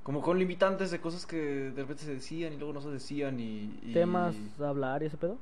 Como 0.03 0.21
con 0.21 0.37
limitantes 0.37 0.91
de 0.91 0.99
cosas 0.99 1.25
que 1.25 1.37
de 1.37 1.81
repente 1.81 2.03
se 2.03 2.13
decían 2.13 2.51
y 2.51 2.57
luego 2.57 2.73
no 2.73 2.81
se 2.81 2.89
decían 2.89 3.39
y. 3.39 3.79
y- 3.83 3.93
¿Temas 3.93 4.35
a 4.59 4.67
hablar 4.69 5.01
y 5.01 5.05
ese 5.05 5.17
pedo? 5.17 5.37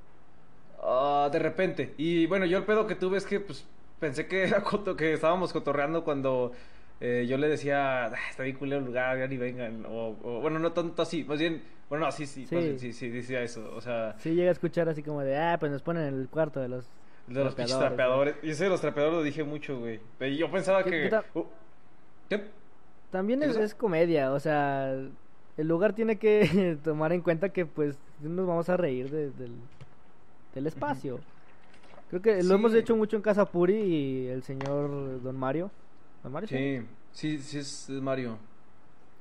Ah, 0.82 1.30
de 1.32 1.39
repente. 1.39 1.94
Y 1.98 2.26
bueno, 2.26 2.46
yo 2.46 2.58
el 2.58 2.63
pedo 2.65 2.88
que 2.88 2.96
tuve 2.96 3.17
es 3.17 3.26
que 3.26 3.39
pues 3.39 3.65
pensé 4.00 4.28
que 4.28 4.44
era 4.48 4.63
coto- 4.63 4.96
que 4.96 5.13
estábamos 5.13 5.54
cotorreando 5.54 6.04
cuando 6.04 6.52
eh, 7.00 7.26
yo 7.30 7.38
le 7.38 7.48
decía, 7.48 8.06
"Ah, 8.08 8.12
está 8.30 8.44
bien 8.44 8.56
culero 8.58 8.80
el 8.80 8.86
lugar, 8.86 9.17
ya 9.20 9.28
ni 9.28 9.38
vengan. 9.38 9.86
O, 9.88 10.15
o, 10.24 10.41
bueno, 10.41 10.60
no 10.60 10.72
tanto 10.72 11.02
así, 11.02 11.24
más 11.24 11.39
bien, 11.39 11.62
bueno, 11.89 12.06
no, 12.06 12.12
sí, 12.12 12.26
sí, 12.26 12.46
bien, 12.50 12.80
sí, 12.80 12.94
sí, 12.94 13.10
decía 13.10 13.41
eso. 13.44 13.72
O 13.76 13.82
sea, 13.82 14.15
Sí, 14.20 14.34
llega 14.34 14.50
a 14.50 14.54
escuchar 14.54 14.88
así 14.89 15.04
como 15.04 15.22
de, 15.22 15.38
ah, 15.38 15.58
pues 15.60 15.72
nos 15.72 15.82
ponen 15.82 16.04
en 16.08 16.20
el 16.22 16.28
cuarto 16.30 16.60
de 16.60 16.70
los. 16.70 16.86
de 17.28 17.44
los 17.44 17.54
pinches 17.56 17.78
trapeadores. 17.78 18.36
Y 18.44 18.50
ese 18.52 18.63
de 18.65 18.70
los 18.72 18.82
trapeadores 18.82 19.17
lo 19.17 19.24
dije 19.24 19.44
mucho, 19.44 19.80
güey. 19.80 20.00
Yo 20.38 20.50
pensaba 20.52 20.84
¿Qué- 20.84 21.10
que. 21.10 21.39
Uh, 21.39 21.44
¿qué? 22.30 22.44
También 23.12 23.41
¿Qué 23.41 23.48
es, 23.48 23.56
es 23.58 23.76
comedia, 23.76 24.32
o 24.32 24.39
sea, 24.39 24.94
el 24.94 25.67
lugar 25.67 25.94
tiene 25.94 26.17
que 26.17 26.78
tomar 26.84 27.12
en 27.13 27.22
cuenta 27.22 27.50
que 27.50 27.65
pues 27.65 27.98
nos 28.22 28.48
vamos 28.48 28.70
a 28.70 28.78
reír 28.78 29.10
de- 29.12 29.32
del, 29.32 29.52
del 30.54 30.68
espacio. 30.68 31.20
Creo 32.10 32.22
que 32.22 32.42
Sí. 32.42 32.48
lo 32.48 32.56
hemos 32.56 32.74
hecho 32.74 32.96
mucho 32.96 33.16
en 33.16 33.22
Casa 33.22 33.46
Puri 33.46 33.76
y 33.76 34.28
el 34.28 34.44
señor 34.44 35.22
Don 35.22 35.38
Mario. 35.38 35.72
¿Don 36.24 36.32
Mario? 36.32 36.50
Sí, 36.50 36.82
sí, 37.14 37.40
sí, 37.40 37.58
es 37.60 37.90
Mario. 37.90 38.38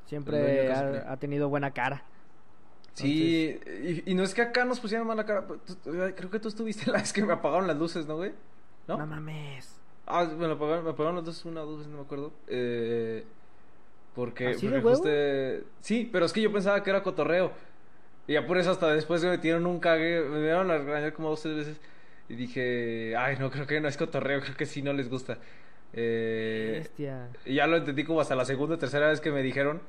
Siempre 0.07 0.73
ha, 0.73 1.12
ha 1.12 1.16
tenido 1.16 1.49
buena 1.49 1.71
cara. 1.71 2.03
Sí, 2.95 3.59
y, 3.83 4.11
y 4.11 4.14
no 4.14 4.25
es 4.25 4.35
que 4.35 4.43
acá 4.43 4.64
nos 4.64 4.81
pusieran 4.81 5.07
mala 5.07 5.25
cara. 5.25 5.47
creo 5.85 6.31
que 6.31 6.40
tú 6.40 6.49
estuviste 6.49 6.90
la 6.90 6.99
vez 6.99 7.12
que 7.12 7.25
me 7.25 7.33
apagaron 7.33 7.66
las 7.66 7.77
luces, 7.77 8.07
¿no, 8.07 8.16
güey? 8.16 8.33
¿No? 8.88 8.99
No 8.99 9.07
mames. 9.07 9.77
Ah, 10.07 10.25
me 10.25 10.49
lo 10.49 10.55
apagaron, 10.55 10.85
me 10.85 10.90
apagaron 10.90 11.16
las 11.16 11.25
dos, 11.25 11.45
una 11.45 11.62
o 11.62 11.66
dos 11.66 11.79
veces, 11.79 11.93
no 11.93 11.99
me 11.99 12.05
acuerdo. 12.05 12.33
Eh, 12.49 13.25
porque, 14.16 14.49
¿Así 14.49 14.66
porque 14.66 14.83
justo, 14.83 15.09
Sí, 15.81 16.09
pero 16.12 16.27
es 16.27 16.33
que 16.33 16.43
yo 16.43 16.53
pensaba 16.53 16.83
que 16.83 16.90
era 16.90 17.03
cotorreo. 17.03 17.53
Y 18.31 18.35
ya 18.35 18.47
por 18.47 18.59
eso 18.59 18.71
hasta 18.71 18.95
después 18.95 19.25
me 19.25 19.31
metieron 19.31 19.66
un 19.66 19.81
cague, 19.81 20.21
me 20.21 20.40
dieron 20.40 20.71
a 20.71 20.79
regañar 20.79 21.12
como 21.12 21.31
dos 21.31 21.43
tres 21.43 21.57
veces. 21.57 21.81
Y 22.29 22.37
dije, 22.37 23.16
ay, 23.16 23.37
no, 23.40 23.51
creo 23.51 23.66
que 23.66 23.81
no 23.81 23.88
es 23.88 23.97
cotorreo, 23.97 24.40
creo 24.40 24.57
que 24.57 24.66
sí 24.66 24.83
no 24.83 24.93
les 24.93 25.11
gusta. 25.11 25.38
Eh, 25.93 26.87
y 27.45 27.55
ya 27.55 27.66
lo 27.66 27.79
entendí 27.79 28.05
como 28.05 28.21
hasta 28.21 28.37
la 28.37 28.45
segunda 28.45 28.77
o 28.77 28.79
tercera 28.79 29.09
vez 29.09 29.21
que 29.21 29.33
me 29.33 29.43
dijeron. 29.43 29.81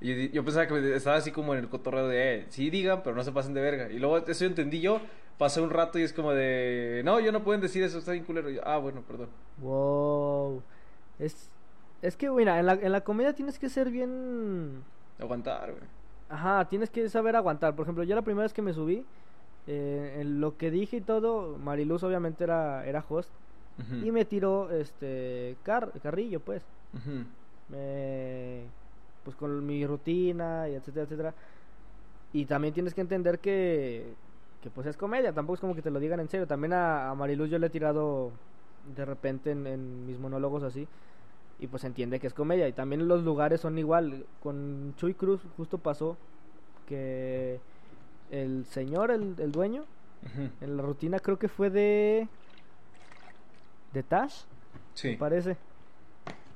Y 0.00 0.28
yo, 0.28 0.32
yo 0.32 0.44
pensaba 0.44 0.68
que 0.68 0.94
estaba 0.94 1.16
así 1.16 1.32
como 1.32 1.54
en 1.54 1.58
el 1.58 1.68
cotorreo 1.68 2.06
de, 2.06 2.36
eh, 2.36 2.46
sí 2.50 2.70
digan, 2.70 3.02
pero 3.02 3.16
no 3.16 3.24
se 3.24 3.32
pasen 3.32 3.52
de 3.52 3.60
verga. 3.62 3.90
Y 3.90 3.98
luego 3.98 4.18
eso 4.18 4.44
entendí 4.44 4.80
yo, 4.80 5.00
pasé 5.36 5.60
un 5.60 5.70
rato 5.70 5.98
y 5.98 6.02
es 6.02 6.12
como 6.12 6.32
de, 6.32 7.02
no, 7.04 7.18
yo 7.18 7.32
no 7.32 7.42
pueden 7.42 7.60
decir 7.60 7.82
eso, 7.82 7.98
está 7.98 8.12
bien 8.12 8.22
culero. 8.22 8.48
Yo, 8.48 8.60
ah, 8.64 8.78
bueno, 8.78 9.02
perdón. 9.02 9.30
Wow. 9.56 10.62
Es, 11.18 11.50
es 12.00 12.16
que, 12.16 12.30
mira, 12.30 12.60
en 12.60 12.66
la, 12.66 12.74
en 12.74 12.92
la 12.92 13.00
comedia 13.00 13.32
tienes 13.32 13.58
que 13.58 13.68
ser 13.68 13.90
bien... 13.90 14.84
Aguantar, 15.18 15.72
güey. 15.72 16.01
Ajá, 16.32 16.64
tienes 16.68 16.88
que 16.90 17.08
saber 17.08 17.36
aguantar. 17.36 17.74
Por 17.74 17.84
ejemplo, 17.84 18.04
yo 18.04 18.14
la 18.14 18.22
primera 18.22 18.44
vez 18.44 18.52
que 18.52 18.62
me 18.62 18.72
subí, 18.72 19.04
eh, 19.66 20.16
en 20.20 20.40
lo 20.40 20.56
que 20.56 20.70
dije 20.70 20.96
y 20.96 21.00
todo, 21.00 21.58
Mariluz 21.58 22.02
obviamente 22.02 22.44
era, 22.44 22.86
era 22.86 23.04
host. 23.08 23.28
Y 24.06 24.10
me 24.10 24.24
tiró 24.24 24.70
este 24.70 25.56
car- 25.62 25.92
carrillo, 26.02 26.40
pues. 26.40 26.62
Me, 27.68 28.62
pues 29.24 29.36
con 29.36 29.64
mi 29.66 29.86
rutina 29.86 30.68
y 30.68 30.74
etcétera, 30.74 31.04
etcétera. 31.04 31.34
Y 32.32 32.44
también 32.46 32.72
tienes 32.74 32.94
que 32.94 33.02
entender 33.02 33.38
que, 33.38 34.14
que 34.62 34.70
pues 34.70 34.86
es 34.86 34.96
comedia, 34.96 35.32
tampoco 35.32 35.54
es 35.54 35.60
como 35.60 35.74
que 35.74 35.82
te 35.82 35.90
lo 35.90 36.00
digan 36.00 36.20
en 36.20 36.28
serio. 36.28 36.46
También 36.46 36.72
a, 36.72 37.10
a 37.10 37.14
Mariluz 37.14 37.50
yo 37.50 37.58
le 37.58 37.66
he 37.66 37.70
tirado 37.70 38.30
de 38.96 39.04
repente 39.04 39.50
en, 39.50 39.66
en 39.66 40.06
mis 40.06 40.18
monólogos 40.18 40.62
así. 40.62 40.86
Y 41.62 41.68
pues 41.68 41.84
entiende 41.84 42.18
que 42.18 42.26
es 42.26 42.34
comedia. 42.34 42.66
Y 42.66 42.72
también 42.72 43.06
los 43.06 43.22
lugares 43.22 43.60
son 43.60 43.78
igual. 43.78 44.26
Con 44.42 44.94
Chuy 44.96 45.14
Cruz 45.14 45.40
justo 45.56 45.78
pasó 45.78 46.16
que 46.88 47.60
el 48.32 48.64
señor, 48.66 49.12
el, 49.12 49.36
el 49.38 49.52
dueño, 49.52 49.84
en 50.60 50.76
la 50.76 50.82
rutina 50.82 51.20
creo 51.20 51.38
que 51.38 51.46
fue 51.48 51.70
de... 51.70 52.26
De 53.92 54.02
Tash, 54.02 54.42
Sí. 54.94 55.10
me 55.10 55.16
parece. 55.18 55.56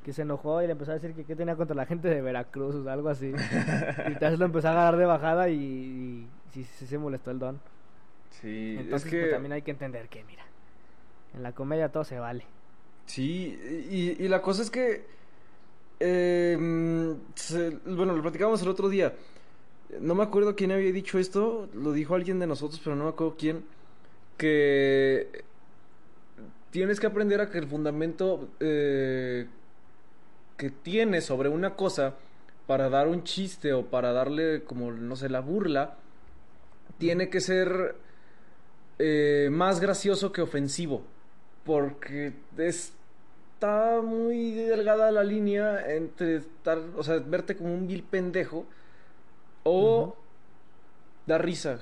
Que 0.04 0.12
se 0.12 0.22
enojó 0.22 0.60
y 0.62 0.66
le 0.66 0.72
empezó 0.72 0.90
a 0.90 0.94
decir 0.94 1.14
que 1.14 1.24
qué 1.24 1.36
tenía 1.36 1.54
contra 1.54 1.76
la 1.76 1.86
gente 1.86 2.08
de 2.08 2.20
Veracruz 2.20 2.74
o 2.74 2.90
algo 2.90 3.08
así. 3.08 3.32
y 4.10 4.14
Tash 4.16 4.38
lo 4.38 4.44
empezó 4.46 4.68
a 4.68 4.72
agarrar 4.72 4.96
de 4.96 5.04
bajada 5.06 5.48
y, 5.50 5.54
y 5.56 6.28
sí, 6.50 6.64
sí 6.64 6.86
se 6.86 6.98
molestó 6.98 7.30
el 7.30 7.38
don. 7.38 7.60
Sí, 8.30 8.76
Entonces 8.80 9.06
es 9.06 9.10
que... 9.12 9.20
pues, 9.20 9.32
también 9.32 9.52
hay 9.52 9.62
que 9.62 9.70
entender 9.70 10.08
que, 10.08 10.24
mira, 10.24 10.42
en 11.34 11.42
la 11.44 11.52
comedia 11.52 11.90
todo 11.90 12.02
se 12.04 12.18
vale. 12.18 12.44
Sí, 13.06 13.58
y, 13.90 14.24
y 14.24 14.28
la 14.28 14.42
cosa 14.42 14.62
es 14.62 14.70
que... 14.70 15.04
eh, 16.00 17.16
se- 17.34 17.70
bueno, 17.86 18.14
lo 18.14 18.22
platicamos 18.22 18.62
el 18.62 18.68
otro 18.68 18.88
día. 18.88 19.14
No 20.00 20.14
me 20.14 20.24
acuerdo 20.24 20.56
quién 20.56 20.72
había 20.72 20.92
dicho 20.92 21.18
esto, 21.18 21.68
lo 21.74 21.92
dijo 21.92 22.14
alguien 22.14 22.38
de 22.40 22.46
nosotros, 22.48 22.80
pero 22.84 22.96
no 22.96 23.04
me 23.04 23.10
acuerdo 23.10 23.36
quién. 23.38 23.64
Que 24.38 25.44
tienes 26.70 27.00
que 27.00 27.06
aprender 27.06 27.40
a 27.40 27.50
que 27.50 27.58
el 27.58 27.66
fundamento 27.66 28.48
eh, 28.60 29.46
que 30.56 30.70
tienes 30.70 31.24
sobre 31.26 31.48
una 31.48 31.74
cosa 31.76 32.14
para 32.66 32.88
dar 32.88 33.08
un 33.08 33.22
chiste 33.24 33.72
o 33.72 33.86
para 33.86 34.12
darle 34.12 34.64
como, 34.64 34.90
no 34.92 35.16
sé, 35.16 35.28
la 35.28 35.40
burla, 35.40 35.96
tiene 36.98 37.28
que 37.30 37.40
ser 37.40 37.96
eh, 38.98 39.48
más 39.52 39.80
gracioso 39.80 40.32
que 40.32 40.42
ofensivo. 40.42 41.02
Porque 41.64 42.32
es 42.58 42.92
está 43.56 44.02
muy 44.02 44.50
delgada 44.52 45.10
la 45.10 45.24
línea 45.24 45.94
entre 45.94 46.36
estar, 46.36 46.78
o 46.94 47.02
sea, 47.02 47.18
verte 47.20 47.56
como 47.56 47.72
un 47.72 47.86
vil 47.86 48.02
pendejo 48.02 48.66
o 49.64 50.14
dar 51.26 51.42
risa. 51.42 51.80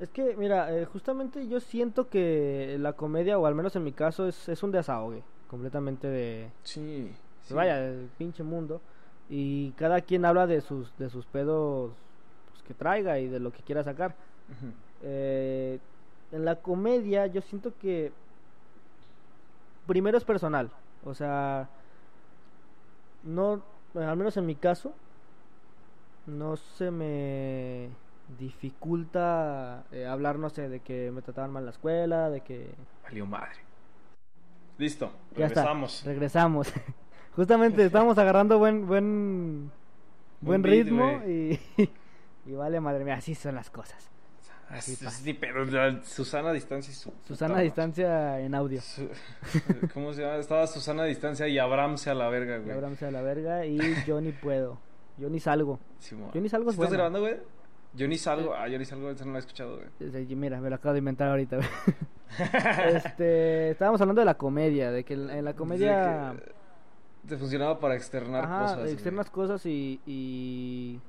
Es 0.00 0.10
que, 0.10 0.36
mira, 0.36 0.76
eh, 0.76 0.84
justamente 0.84 1.46
yo 1.46 1.60
siento 1.60 2.08
que 2.08 2.76
la 2.80 2.94
comedia, 2.94 3.38
o 3.38 3.46
al 3.46 3.54
menos 3.54 3.76
en 3.76 3.84
mi 3.84 3.92
caso, 3.92 4.26
es, 4.26 4.48
es 4.48 4.62
un 4.64 4.72
desahogue 4.72 5.22
completamente 5.48 6.08
de, 6.08 6.50
Sí. 6.64 7.08
sí. 7.46 7.54
vaya, 7.54 7.76
del 7.76 8.08
pinche 8.18 8.42
mundo. 8.42 8.80
Y 9.30 9.70
cada 9.72 10.00
quien 10.00 10.24
habla 10.24 10.46
de 10.48 10.60
sus, 10.60 10.92
de 10.98 11.08
sus 11.08 11.24
pedos 11.26 11.92
pues, 12.50 12.62
que 12.64 12.74
traiga 12.74 13.18
y 13.20 13.28
de 13.28 13.38
lo 13.38 13.52
que 13.52 13.62
quiera 13.62 13.84
sacar. 13.84 14.14
Eh, 15.02 15.78
en 16.32 16.44
la 16.44 16.56
comedia 16.56 17.26
yo 17.28 17.40
siento 17.42 17.72
que 17.80 18.12
primero 19.86 20.18
es 20.18 20.24
personal, 20.24 20.70
o 21.06 21.14
sea, 21.14 21.68
no, 23.22 23.62
al 23.94 24.16
menos 24.16 24.36
en 24.36 24.46
mi 24.46 24.56
caso, 24.56 24.92
no 26.26 26.56
se 26.56 26.90
me 26.90 27.88
dificulta 28.38 29.84
eh, 29.92 30.06
hablar, 30.06 30.38
no 30.38 30.50
sé, 30.50 30.68
de 30.68 30.80
que 30.80 31.10
me 31.12 31.22
trataban 31.22 31.52
mal 31.52 31.62
en 31.62 31.66
la 31.66 31.70
escuela, 31.70 32.28
de 32.28 32.40
que... 32.40 32.74
Valió 33.04 33.24
madre. 33.24 33.58
Listo, 34.78 35.10
Ya 35.36 35.46
está, 35.46 35.60
regresamos. 35.62 36.02
regresamos. 36.04 36.72
Justamente 37.36 37.84
estamos 37.86 38.18
agarrando 38.18 38.58
buen, 38.58 38.86
buen, 38.86 39.70
buen 40.40 40.62
ritmo 40.64 41.22
y, 41.26 41.60
y 42.46 42.52
vale 42.52 42.80
madre 42.80 43.04
mía, 43.04 43.14
así 43.14 43.34
son 43.34 43.54
las 43.54 43.70
cosas. 43.70 44.10
Sí, 44.80 45.32
pero 45.34 45.64
la- 45.64 46.02
Susana 46.02 46.50
a 46.50 46.52
distancia 46.52 46.92
su 46.92 47.12
Susana 47.26 47.58
a 47.58 47.60
distancia 47.60 48.40
en 48.40 48.54
audio. 48.54 48.80
Su- 48.80 49.08
¿Cómo 49.94 50.12
se 50.12 50.22
llama? 50.22 50.36
Estaba 50.36 50.66
Susana 50.66 51.04
a 51.04 51.06
distancia 51.06 51.46
y 51.48 51.58
Abraham 51.58 51.96
se 51.98 52.10
a 52.10 52.14
la 52.14 52.28
verga, 52.28 52.58
güey. 52.58 52.72
Abraham 52.72 52.96
sea 52.96 53.10
la 53.10 53.22
verga 53.22 53.64
y 53.64 53.78
yo 54.06 54.20
ni 54.20 54.32
puedo. 54.32 54.78
Yo 55.18 55.30
ni 55.30 55.40
salgo. 55.40 55.78
Yo 56.34 56.40
ni 56.40 56.48
salgo 56.48 56.70
es 56.70 56.74
¿Estás 56.74 56.76
buena. 56.76 56.92
grabando, 56.94 57.20
güey? 57.20 57.36
Yo 57.94 58.06
ni 58.08 58.18
salgo. 58.18 58.54
Ah, 58.54 58.68
yo 58.68 58.78
ni 58.78 58.84
salgo, 58.84 59.08
eso 59.10 59.24
no 59.24 59.30
lo 59.32 59.36
he 59.38 59.40
escuchado, 59.40 59.78
güey. 60.00 60.26
Mira, 60.36 60.60
me 60.60 60.68
lo 60.68 60.76
acabo 60.76 60.92
de 60.92 60.98
inventar 60.98 61.28
ahorita. 61.30 61.56
güey. 61.56 61.68
este, 62.96 63.70
estábamos 63.70 64.00
hablando 64.00 64.20
de 64.20 64.26
la 64.26 64.34
comedia, 64.34 64.90
de 64.90 65.04
que 65.04 65.14
en 65.14 65.44
la 65.44 65.54
comedia 65.54 66.34
Te 67.26 67.36
funcionaba 67.38 67.78
para 67.80 67.94
externar 67.94 68.44
ajá, 68.44 68.62
cosas. 68.62 68.78
güey. 68.80 68.92
externas 68.92 69.30
cosas 69.30 69.64
y, 69.66 70.00
y 70.06 71.00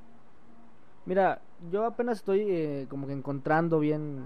mira, 1.07 1.39
yo 1.71 1.85
apenas 1.85 2.19
estoy 2.19 2.41
eh, 2.49 2.85
como 2.89 3.07
que 3.07 3.13
encontrando 3.13 3.79
bien 3.79 4.25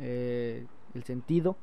eh, 0.00 0.64
el 0.94 1.02
sentido. 1.04 1.56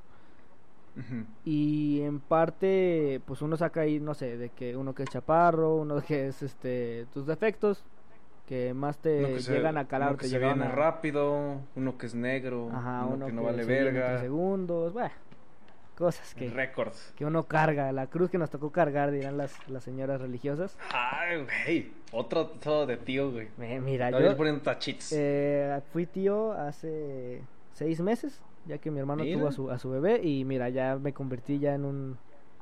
Y 1.45 2.01
en 2.01 2.19
parte 2.19 3.21
pues 3.25 3.41
uno 3.41 3.55
saca 3.55 3.81
ahí 3.81 3.99
no 3.99 4.13
sé 4.13 4.37
de 4.37 4.49
que 4.49 4.75
uno 4.75 4.93
que 4.93 5.03
es 5.03 5.09
chaparro 5.09 5.75
uno 5.77 6.01
que 6.07 6.27
es 6.27 6.43
este 6.43 7.07
tus 7.13 7.25
defectos 7.25 7.83
que 8.47 8.73
más 8.73 8.97
te 8.97 9.39
se- 9.39 9.53
llegan 9.53 9.77
a 9.77 9.85
calar 9.85 10.09
uno 10.09 10.17
que 10.17 10.23
te 10.23 10.29
se 10.29 10.35
llegan 10.35 10.59
viene 10.59 10.71
a 10.71 10.75
rápido, 10.75 11.61
uno 11.75 11.97
que 11.97 12.05
es 12.07 12.15
negro, 12.15 12.67
ajá 12.73 13.05
uno, 13.05 13.15
uno 13.15 13.25
que 13.27 13.31
no 13.31 13.41
que 13.41 13.45
vale 13.47 13.63
verga. 13.65 14.19
segundos 14.21 14.93
bueno 14.93 15.11
cosas 15.99 16.33
que 16.33 16.49
Récord. 16.49 16.93
que 17.15 17.25
uno 17.25 17.43
carga 17.43 17.91
la 17.91 18.07
cruz 18.07 18.31
que 18.31 18.39
nos 18.39 18.49
tocó 18.49 18.71
cargar 18.71 19.11
dirán 19.11 19.37
las 19.37 19.53
las 19.69 19.83
señoras 19.83 20.19
religiosas 20.19 20.75
Ay, 20.91 21.43
güey. 21.43 21.91
Otro 22.11 22.47
todo 22.47 22.87
de 22.87 22.97
tío, 22.97 23.31
güey. 23.31 23.49
Eh, 23.61 23.79
mira 23.79 24.09
yo 24.09 24.35
poniendo 24.35 24.61
tachitos. 24.63 25.11
eh, 25.15 25.79
fui 25.93 26.07
tío 26.07 26.53
hace 26.53 27.43
seis 27.73 27.99
meses 28.01 28.41
ya 28.65 28.77
que 28.79 28.89
mi 28.89 28.99
hermano 28.99 29.23
Mira. 29.23 29.37
tuvo 29.37 29.47
a 29.47 29.51
su 29.51 29.69
a 29.69 29.77
su 29.77 29.91
bebé 29.91 30.19
y 30.23 30.43
mira 30.45 30.69
ya 30.69 30.95
me 30.97 31.13
convertí 31.13 31.59
ya 31.59 31.75
en 31.75 31.85
un 31.85 32.17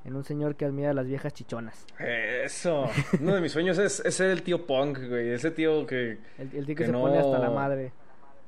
en 0.06 0.16
un 0.16 0.24
señor 0.24 0.56
que 0.56 0.64
admira 0.66 0.92
a 0.92 0.94
las 0.94 1.06
viejas 1.08 1.34
chichonas 1.34 1.86
Eso. 2.00 2.90
Uno 3.20 3.36
de 3.36 3.42
mis 3.42 3.52
sueños 3.52 3.78
es, 3.78 4.00
es 4.06 4.16
ser 4.16 4.30
el 4.32 4.42
tío 4.42 4.66
punk, 4.66 5.00
güey. 5.10 5.30
Ese 5.32 5.52
tío 5.52 5.86
que. 5.86 6.18
El, 6.38 6.50
el 6.56 6.66
tío 6.66 6.76
que, 6.76 6.76
Que 6.76 6.86
se 6.86 6.92
pone 6.94 7.18
hasta 7.18 7.40
la 7.40 7.48
no- 7.48 7.54
madre. 7.56 7.92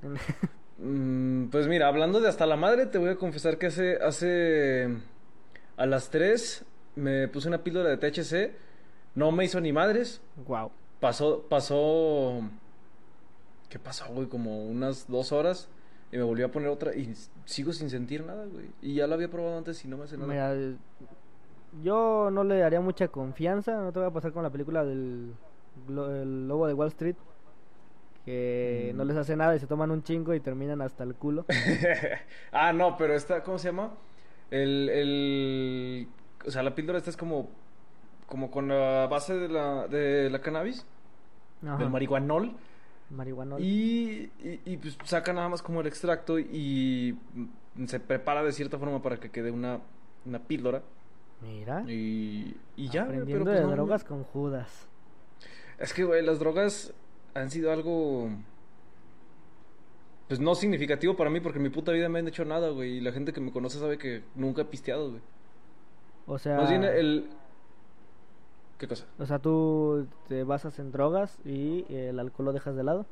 Mm, 0.82 1.50
pues 1.50 1.68
mira, 1.68 1.88
hablando 1.88 2.22
de 2.22 2.30
hasta 2.30 2.46
la 2.46 2.56
madre, 2.56 2.86
te 2.86 2.98
voy 2.98 3.10
a 3.10 3.16
confesar 3.16 3.58
que 3.58 3.68
hace. 3.68 3.98
hace 3.98 4.88
a 5.78 5.86
las 5.86 6.10
3 6.10 6.66
me 6.96 7.28
puse 7.28 7.48
una 7.48 7.64
píldora 7.64 7.90
de 7.90 7.98
THC. 7.98 8.54
No 9.16 9.32
me 9.32 9.46
hizo 9.46 9.60
ni 9.60 9.72
madres. 9.74 10.22
wow. 10.48 10.72
Pasó. 11.00 11.44
Pasó. 11.50 12.42
¿Qué 13.70 13.80
pasó, 13.80 14.06
güey? 14.10 14.28
Como 14.28 14.66
unas 14.66 15.08
dos 15.08 15.32
horas. 15.32 15.70
Y 16.12 16.18
me 16.18 16.24
volví 16.24 16.44
a 16.44 16.52
poner 16.52 16.70
otra. 16.70 16.96
Y 16.96 17.14
sigo 17.46 17.72
sin 17.72 17.90
sentir 17.90 18.24
nada, 18.26 18.46
güey. 18.46 18.70
Y 18.82 18.96
ya 18.96 19.08
lo 19.08 19.14
había 19.16 19.30
probado 19.30 19.58
antes 19.58 19.84
y 19.86 19.88
no 19.88 19.98
me 19.98 20.06
hace 20.06 20.18
nada. 20.18 20.28
Mira, 20.28 20.78
yo 21.84 22.30
no 22.32 22.44
le 22.44 22.58
daría 22.58 22.82
mucha 22.82 23.08
confianza. 23.08 23.76
No 23.78 23.92
te 23.92 24.00
voy 24.00 24.08
a 24.08 24.12
pasar 24.12 24.34
con 24.34 24.44
la 24.44 24.50
película 24.50 24.84
del 24.84 25.34
el 25.88 26.48
lobo 26.48 26.68
de 26.68 26.74
Wall 26.74 26.90
Street. 26.90 27.16
Que 28.26 28.92
Mm. 28.94 28.98
no 28.98 29.06
les 29.06 29.18
hace 29.18 29.36
nada 29.36 29.56
y 29.56 29.60
se 29.60 29.68
toman 29.68 29.92
un 29.92 30.04
chingo 30.04 30.34
y 30.34 30.40
terminan 30.40 30.82
hasta 30.82 31.04
el 31.04 31.16
culo. 31.16 31.46
ah, 32.52 32.74
no, 32.74 32.98
pero 32.98 33.14
esta, 33.16 33.44
¿cómo 33.44 33.58
se 33.58 33.70
llama? 33.70 33.92
El, 34.52 34.90
el, 34.90 36.08
o 36.46 36.52
sea, 36.52 36.64
la 36.64 36.76
píldora 36.76 36.98
esta 36.98 37.10
es 37.10 37.18
como, 37.18 37.50
como 38.28 38.50
con 38.52 38.68
la 38.68 39.08
base 39.08 39.36
de 39.36 39.48
la, 39.48 39.88
de 39.88 40.30
la 40.30 40.42
cannabis, 40.42 40.86
Ajá. 41.66 41.78
del 41.78 41.90
marihuanol, 41.90 42.54
Marihuanol. 43.12 43.62
y, 43.62 44.32
y, 44.44 44.60
y, 44.66 44.78
pues 44.78 44.98
saca 45.06 45.34
nada 45.34 45.50
más 45.50 45.62
como 45.62 45.82
el 45.82 45.88
extracto 45.88 46.38
y 46.40 47.18
mm, 47.76 47.86
se 47.86 48.00
prepara 48.00 48.44
de 48.44 48.52
cierta 48.52 48.78
forma 48.78 49.02
para 49.02 49.18
que 49.18 49.30
quede 49.32 49.50
una, 49.52 49.80
una 50.26 50.40
píldora 50.40 50.82
Mira. 51.42 51.84
y, 51.88 52.56
y 52.76 52.90
ya, 52.90 53.04
Aprendiendo 53.04 53.46
pero 53.46 53.46
pues 53.46 53.56
de 53.56 53.62
no, 53.62 53.72
drogas 53.72 54.04
con 54.04 54.24
Judas. 54.24 54.88
Es 55.80 55.94
que, 55.94 56.04
güey, 56.04 56.24
las 56.26 56.40
drogas 56.40 56.94
han 57.34 57.50
sido 57.50 57.72
algo. 57.72 58.30
Pues 60.28 60.40
no 60.40 60.54
significativo 60.54 61.16
para 61.16 61.30
mí 61.30 61.40
porque 61.40 61.58
en 61.58 61.64
mi 61.64 61.70
puta 61.70 61.92
vida 61.92 62.08
me 62.08 62.20
han 62.20 62.28
hecho 62.28 62.46
nada, 62.46 62.70
güey. 62.70 62.98
Y 62.98 63.02
la 63.02 63.12
gente 63.12 63.34
que 63.34 63.42
me 63.42 63.52
conoce 63.52 63.80
sabe 63.80 63.98
que 63.98 64.24
nunca 64.36 64.62
he 64.62 64.66
pisteado, 64.66 65.10
güey. 65.10 65.22
O 66.28 66.38
sea, 66.38 66.58
Más 66.58 66.70
bien 66.70 66.84
el. 66.84 67.28
¿Qué 68.78 68.88
cosa? 68.88 69.06
o 69.18 69.26
sea, 69.26 69.40
tú 69.40 70.08
te 70.30 70.44
basas 70.44 70.80
en 70.80 70.92
drogas 70.92 71.38
y 71.44 71.86
el 71.90 72.18
alcohol 72.20 72.46
lo 72.46 72.54
dejas 72.54 72.76
de 72.76 72.84
lado. 72.84 73.06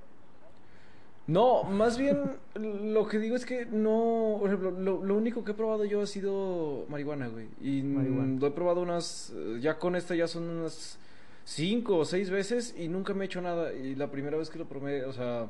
No, 1.25 1.63
más 1.63 1.97
bien 1.97 2.37
lo 2.55 3.07
que 3.07 3.19
digo 3.19 3.35
es 3.35 3.45
que 3.45 3.65
no. 3.65 4.37
Por 4.39 4.47
ejemplo, 4.49 4.71
lo, 4.71 5.03
lo 5.03 5.15
único 5.15 5.43
que 5.43 5.51
he 5.51 5.55
probado 5.55 5.83
yo 5.85 6.01
ha 6.01 6.07
sido 6.07 6.85
marihuana, 6.89 7.27
güey. 7.27 7.47
Y 7.61 7.81
mm, 7.81 7.95
Marihuana. 7.95 8.39
lo 8.39 8.47
he 8.47 8.51
probado 8.51 8.81
unas. 8.81 9.33
Ya 9.59 9.77
con 9.77 9.95
esta 9.95 10.15
ya 10.15 10.27
son 10.27 10.43
unas 10.43 10.99
cinco 11.47 11.97
o 11.97 12.03
seis 12.05 12.29
veces 12.29 12.75
y 12.77 12.89
nunca 12.89 13.13
me 13.13 13.23
he 13.23 13.27
hecho 13.27 13.41
nada. 13.41 13.73
Y 13.73 13.95
la 13.95 14.11
primera 14.11 14.37
vez 14.37 14.49
que 14.49 14.59
lo 14.59 14.65
probé, 14.65 15.05
o 15.05 15.13
sea, 15.13 15.47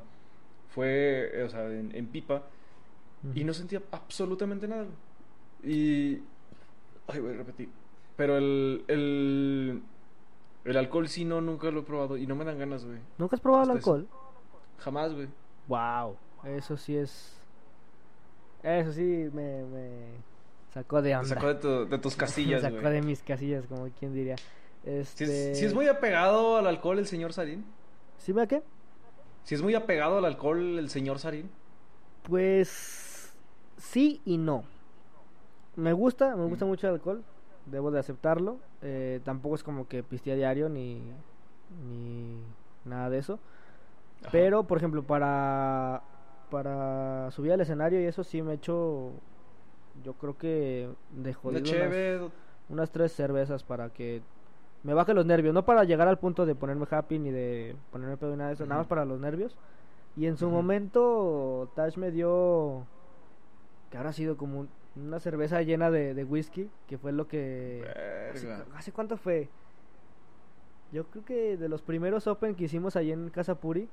fue, 0.70 1.32
eh, 1.34 1.44
o 1.44 1.50
sea, 1.50 1.66
en, 1.72 1.96
en 1.96 2.08
pipa. 2.08 2.44
Y 3.34 3.44
no 3.44 3.54
sentía 3.54 3.82
absolutamente 3.92 4.68
nada. 4.68 4.84
güey. 4.84 5.74
Y. 5.74 6.24
Ay, 7.08 7.20
voy 7.20 7.34
a 7.34 7.38
repetir. 7.38 7.68
Pero 8.16 8.38
el, 8.38 8.84
el. 8.88 9.82
El 10.66 10.78
alcohol 10.78 11.08
sí, 11.08 11.26
no, 11.26 11.42
nunca 11.42 11.72
lo 11.72 11.80
he 11.80 11.84
probado. 11.84 12.16
Y 12.18 12.28
no 12.28 12.36
me 12.36 12.46
dan 12.46 12.60
ganas, 12.60 12.86
güey. 12.86 13.00
¿Nunca 13.18 13.36
has 13.38 13.42
probado 13.42 13.64
el 13.64 13.70
eso. 13.70 13.78
alcohol? 13.78 14.08
Jamás, 14.80 15.14
güey. 15.14 15.28
Wow, 15.68 16.16
eso 16.46 16.78
sí 16.78 16.96
es. 16.96 17.34
Eso 18.64 18.92
sí 18.92 19.30
me, 19.34 19.64
me 19.66 19.90
sacó 20.74 21.02
de 21.02 21.10
Te 21.12 21.16
onda. 21.16 21.28
sacó 21.30 21.48
de, 21.48 21.56
tu- 21.56 21.86
de 21.90 21.98
tus 22.00 22.16
casillas, 22.18 22.62
me 22.64 22.70
sacó 22.70 22.82
güey. 22.82 22.94
de 22.94 23.02
mis 23.02 23.24
casillas, 23.24 23.66
como 23.66 23.90
quien 24.00 24.14
diría. 24.14 24.36
Si 24.88 25.24
Este... 25.24 25.52
es, 25.52 25.60
si 25.60 25.66
es 25.66 25.74
muy 25.74 25.88
apegado 25.88 26.58
al 26.58 26.66
alcohol 26.68 26.98
el 27.00 27.08
señor 27.08 27.34
Sarín. 27.34 27.66
¿Sí 28.18 28.34
me 28.34 28.42
a 28.44 28.48
qué? 28.48 28.64
Si 29.44 29.54
es 29.56 29.62
muy 29.62 29.76
apegado 29.76 30.18
al 30.18 30.26
alcohol 30.26 30.80
el 30.80 30.90
señor 30.90 31.20
Sarín. 31.20 31.50
Pues 32.24 33.36
sí 33.78 34.22
y 34.26 34.38
no. 34.38 34.64
Me 35.76 35.94
gusta, 35.94 36.36
me 36.36 36.46
gusta 36.46 36.66
Mm. 36.66 36.68
mucho 36.70 36.88
el 36.88 36.94
alcohol, 36.96 37.24
debo 37.66 37.92
de 37.92 38.00
aceptarlo. 38.00 38.58
Eh, 38.82 39.20
tampoco 39.24 39.56
es 39.56 39.64
como 39.64 39.88
que 39.88 40.04
piste 40.04 40.32
a 40.32 40.36
diario 40.36 40.70
ni, 40.70 41.02
ni 41.86 42.38
nada 42.86 43.10
de 43.10 43.18
eso. 43.20 43.40
Ajá. 44.22 44.30
Pero, 44.32 44.64
por 44.64 44.78
ejemplo, 44.78 45.04
para, 45.04 46.02
para 46.50 47.30
subir 47.32 47.52
al 47.54 47.62
escenario 47.62 48.02
y 48.02 48.06
eso 48.06 48.24
sí 48.24 48.42
me 48.42 48.54
echo, 48.56 49.12
yo 50.04 50.14
creo 50.14 50.38
que 50.38 50.90
de 51.12 51.34
jodido 51.34 51.60
unas- 51.62 52.32
unas 52.70 52.92
tres 52.92 53.12
cervezas 53.14 53.64
para 53.64 53.90
que 53.90 54.22
me 54.84 54.94
baje 54.94 55.14
los 55.14 55.26
nervios. 55.26 55.54
No 55.54 55.66
para 55.66 55.84
llegar 55.84 56.08
al 56.08 56.20
punto 56.20 56.46
de 56.46 56.56
ponerme 56.56 56.86
happy 56.90 57.20
ni 57.20 57.32
de 57.32 57.76
ponerme 57.92 58.18
pedo 58.18 58.32
ni 58.32 58.38
nada 58.38 58.50
de 58.50 58.54
eso, 58.56 58.66
nada 58.66 58.82
más 58.82 58.88
para 58.88 59.06
los 59.06 59.20
nervios. 59.20 59.56
Y 60.16 60.26
en 60.26 60.38
su 60.38 60.46
Ujú. 60.48 60.56
momento, 60.56 61.70
Tash 61.76 61.98
me 61.98 62.12
dio 62.12 62.86
que 63.92 63.98
habrá 63.98 64.14
sido 64.14 64.38
como 64.38 64.62
un- 64.62 64.70
una 64.96 65.20
cerveza 65.20 65.62
llena 65.62 65.92
de, 65.92 66.14
de 66.14 66.24
whisky, 66.24 66.70
que 66.88 66.98
fue 66.98 67.12
lo 67.12 67.28
que... 67.28 67.86
¿Hace, 68.34 68.48
Verga. 68.48 68.66
¿Hace 68.76 68.92
cuánto 68.92 69.16
fue? 69.18 69.48
Yo 70.92 71.04
creo 71.06 71.24
que 71.26 71.58
de 71.58 71.70
los 71.70 71.82
primeros 71.82 72.28
Open 72.28 72.56
que 72.56 72.64
hicimos 72.66 72.96
ahí 72.96 73.12
en 73.12 73.30
Casa 73.30 73.56
Puri, 73.56 73.88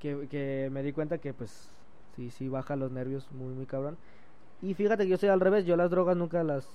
que, 0.00 0.28
que 0.28 0.68
me 0.72 0.82
di 0.82 0.92
cuenta 0.92 1.18
que 1.18 1.34
pues 1.34 1.68
sí, 2.14 2.30
sí 2.30 2.48
baja 2.48 2.76
los 2.76 2.90
nervios 2.92 3.30
muy, 3.32 3.52
muy 3.54 3.66
cabrón. 3.66 3.96
Y 4.62 4.74
fíjate 4.74 5.04
que 5.04 5.10
yo 5.10 5.16
soy 5.18 5.28
al 5.28 5.40
revés, 5.40 5.66
yo 5.66 5.76
las 5.76 5.90
drogas 5.90 6.16
nunca 6.16 6.42
las 6.42 6.66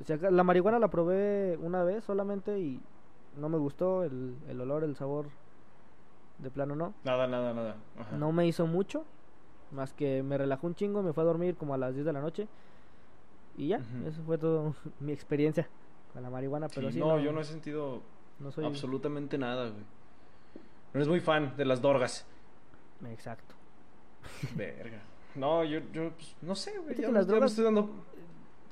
O 0.00 0.04
sea, 0.04 0.16
la 0.30 0.42
marihuana 0.44 0.78
la 0.78 0.88
probé 0.88 1.58
una 1.60 1.84
vez 1.84 2.04
solamente 2.04 2.58
y 2.58 2.80
no 3.36 3.48
me 3.48 3.58
gustó 3.58 4.02
el, 4.04 4.36
el 4.48 4.60
olor, 4.60 4.84
el 4.84 4.96
sabor. 4.96 5.26
De 6.38 6.50
plano 6.50 6.74
no. 6.74 6.94
Nada, 7.04 7.26
nada, 7.26 7.52
nada. 7.52 7.76
Ajá. 7.98 8.16
No 8.16 8.32
me 8.32 8.46
hizo 8.46 8.66
mucho. 8.66 9.04
Más 9.72 9.92
que 9.92 10.22
me 10.22 10.38
relajó 10.38 10.66
un 10.66 10.74
chingo, 10.74 11.02
me 11.02 11.12
fue 11.12 11.22
a 11.22 11.26
dormir 11.26 11.54
como 11.54 11.74
a 11.74 11.78
las 11.78 11.94
10 11.94 12.06
de 12.06 12.12
la 12.14 12.20
noche. 12.20 12.48
Y 13.58 13.68
ya, 13.68 13.80
eso 14.06 14.22
fue 14.24 14.38
todo 14.38 14.74
mi 15.00 15.12
experiencia 15.12 15.68
con 16.12 16.22
la 16.22 16.30
marihuana. 16.30 16.68
Pero 16.74 16.88
Sí, 16.88 16.94
sí, 16.94 16.98
no, 16.98 17.18
yo 17.18 17.30
no 17.32 17.40
he 17.40 17.44
sentido 17.44 18.00
no 18.38 18.50
soy... 18.50 18.64
absolutamente 18.64 19.36
nada, 19.36 19.68
güey. 19.68 19.82
No 20.92 20.98
eres 20.98 21.08
muy 21.08 21.20
fan 21.20 21.54
de 21.56 21.64
las 21.66 21.80
dorgas. 21.82 22.26
Exacto. 23.12 23.54
Verga. 24.56 25.02
No, 25.34 25.62
yo, 25.62 25.80
yo 25.92 26.10
pues, 26.12 26.34
no 26.42 26.54
sé, 26.54 26.76
güey. 26.78 26.96
Ya, 26.96 27.06
que 27.06 27.12
las 27.12 27.26
ya 27.26 27.32
me 27.32 27.38
drogas- 27.38 27.50
estoy 27.50 27.64
dando. 27.64 27.90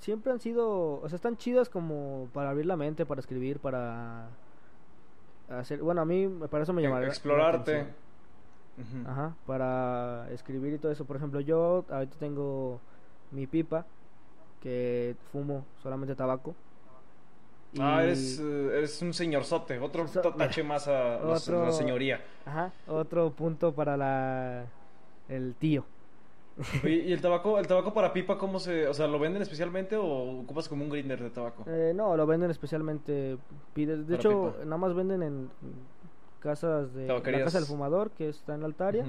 Siempre 0.00 0.32
han 0.32 0.40
sido, 0.40 1.00
o 1.00 1.08
sea, 1.08 1.16
están 1.16 1.36
chidas 1.36 1.68
como 1.68 2.28
para 2.32 2.50
abrir 2.50 2.66
la 2.66 2.76
mente, 2.76 3.04
para 3.04 3.20
escribir, 3.20 3.58
para 3.58 4.28
hacer... 5.50 5.80
Bueno, 5.82 6.00
a 6.00 6.04
mí 6.04 6.28
para 6.50 6.62
eso 6.62 6.72
me 6.72 6.82
llamaría 6.82 7.08
la 7.08 7.12
Explorarte. 7.12 7.86
Ajá, 9.06 9.34
para 9.44 10.28
escribir 10.30 10.74
y 10.74 10.78
todo 10.78 10.92
eso. 10.92 11.04
Por 11.04 11.16
ejemplo, 11.16 11.40
yo 11.40 11.84
ahorita 11.90 12.16
tengo 12.18 12.80
mi 13.32 13.46
pipa, 13.48 13.84
que 14.62 15.16
fumo 15.32 15.64
solamente 15.82 16.14
tabaco. 16.14 16.54
Ah, 17.78 18.02
eres, 18.04 18.38
eh, 18.40 18.78
eres 18.78 19.02
un 19.02 19.12
señorzote. 19.12 19.78
Otro 19.80 20.06
So- 20.06 20.20
tache 20.20 20.62
más 20.62 20.86
a 20.88 21.18
la, 21.18 21.32
Otro- 21.34 21.66
la 21.66 21.72
señoría. 21.72 22.24
Ajá, 22.46 22.72
otro 22.86 23.30
punto 23.30 23.72
para 23.74 23.96
la 23.96 24.64
el 25.28 25.54
tío. 25.56 25.84
Oye, 26.84 26.94
¿y 27.06 27.12
el 27.12 27.20
tabaco, 27.20 27.58
el 27.58 27.66
tabaco 27.66 27.94
para 27.94 28.12
pipa 28.12 28.36
cómo 28.36 28.58
se, 28.58 28.88
o 28.88 28.94
sea, 28.94 29.06
lo 29.06 29.18
venden 29.18 29.42
especialmente 29.42 29.96
o 29.96 30.40
ocupas 30.40 30.68
como 30.68 30.82
un 30.84 30.90
grinder 30.90 31.22
de 31.22 31.30
tabaco? 31.30 31.64
Eh, 31.68 31.92
no, 31.94 32.16
lo 32.16 32.26
venden 32.26 32.50
especialmente. 32.50 33.38
pide- 33.74 33.96
De 33.98 34.04
Para 34.04 34.14
hecho, 34.16 34.52
pipa. 34.52 34.64
nada 34.64 34.76
más 34.78 34.94
venden 34.94 35.22
en 35.22 35.50
casas 36.40 36.92
de. 36.94 37.06
La 37.06 37.22
casa 37.22 37.58
del 37.58 37.66
fumador, 37.68 38.10
que 38.10 38.28
está 38.28 38.54
en 38.54 38.64
Altaria. 38.64 39.04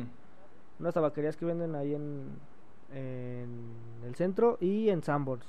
Unas 0.80 0.94
tabaquerías 0.94 1.36
que 1.36 1.46
venden 1.46 1.76
ahí 1.76 1.94
en, 1.96 2.30
en 2.94 3.50
el 4.06 4.16
centro 4.16 4.58
y 4.62 4.90
en 4.90 5.04
Sanborns. 5.04 5.46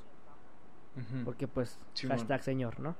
Porque, 1.25 1.47
pues, 1.49 1.79
Simón. 1.95 2.17
hashtag 2.19 2.43
señor, 2.43 2.81
¿no? 2.81 2.95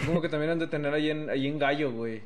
Supongo 0.00 0.20
que 0.20 0.28
también 0.28 0.52
han 0.52 0.58
de 0.58 0.66
tener 0.68 0.92
ahí 0.94 1.10
en, 1.10 1.30
ahí 1.30 1.46
en 1.46 1.58
Gallo, 1.58 1.90
güey. 1.92 2.22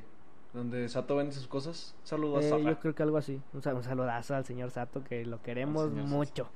Donde 0.55 0.88
Sato 0.88 1.17
vende 1.17 1.33
sus 1.33 1.47
cosas. 1.49 1.95
Saludos 2.05 2.45
Eh, 2.45 2.62
yo 2.64 2.79
creo 2.79 2.95
que 2.95 3.03
algo 3.03 3.17
así. 3.19 3.40
Un, 3.53 3.61
un 3.75 3.83
saludazo 3.83 4.35
al 4.37 4.45
señor 4.45 4.71
Sato, 4.71 5.03
que 5.05 5.25
lo 5.27 5.43
queremos 5.43 5.90
Sato. 5.90 6.07
mucho. 6.07 6.49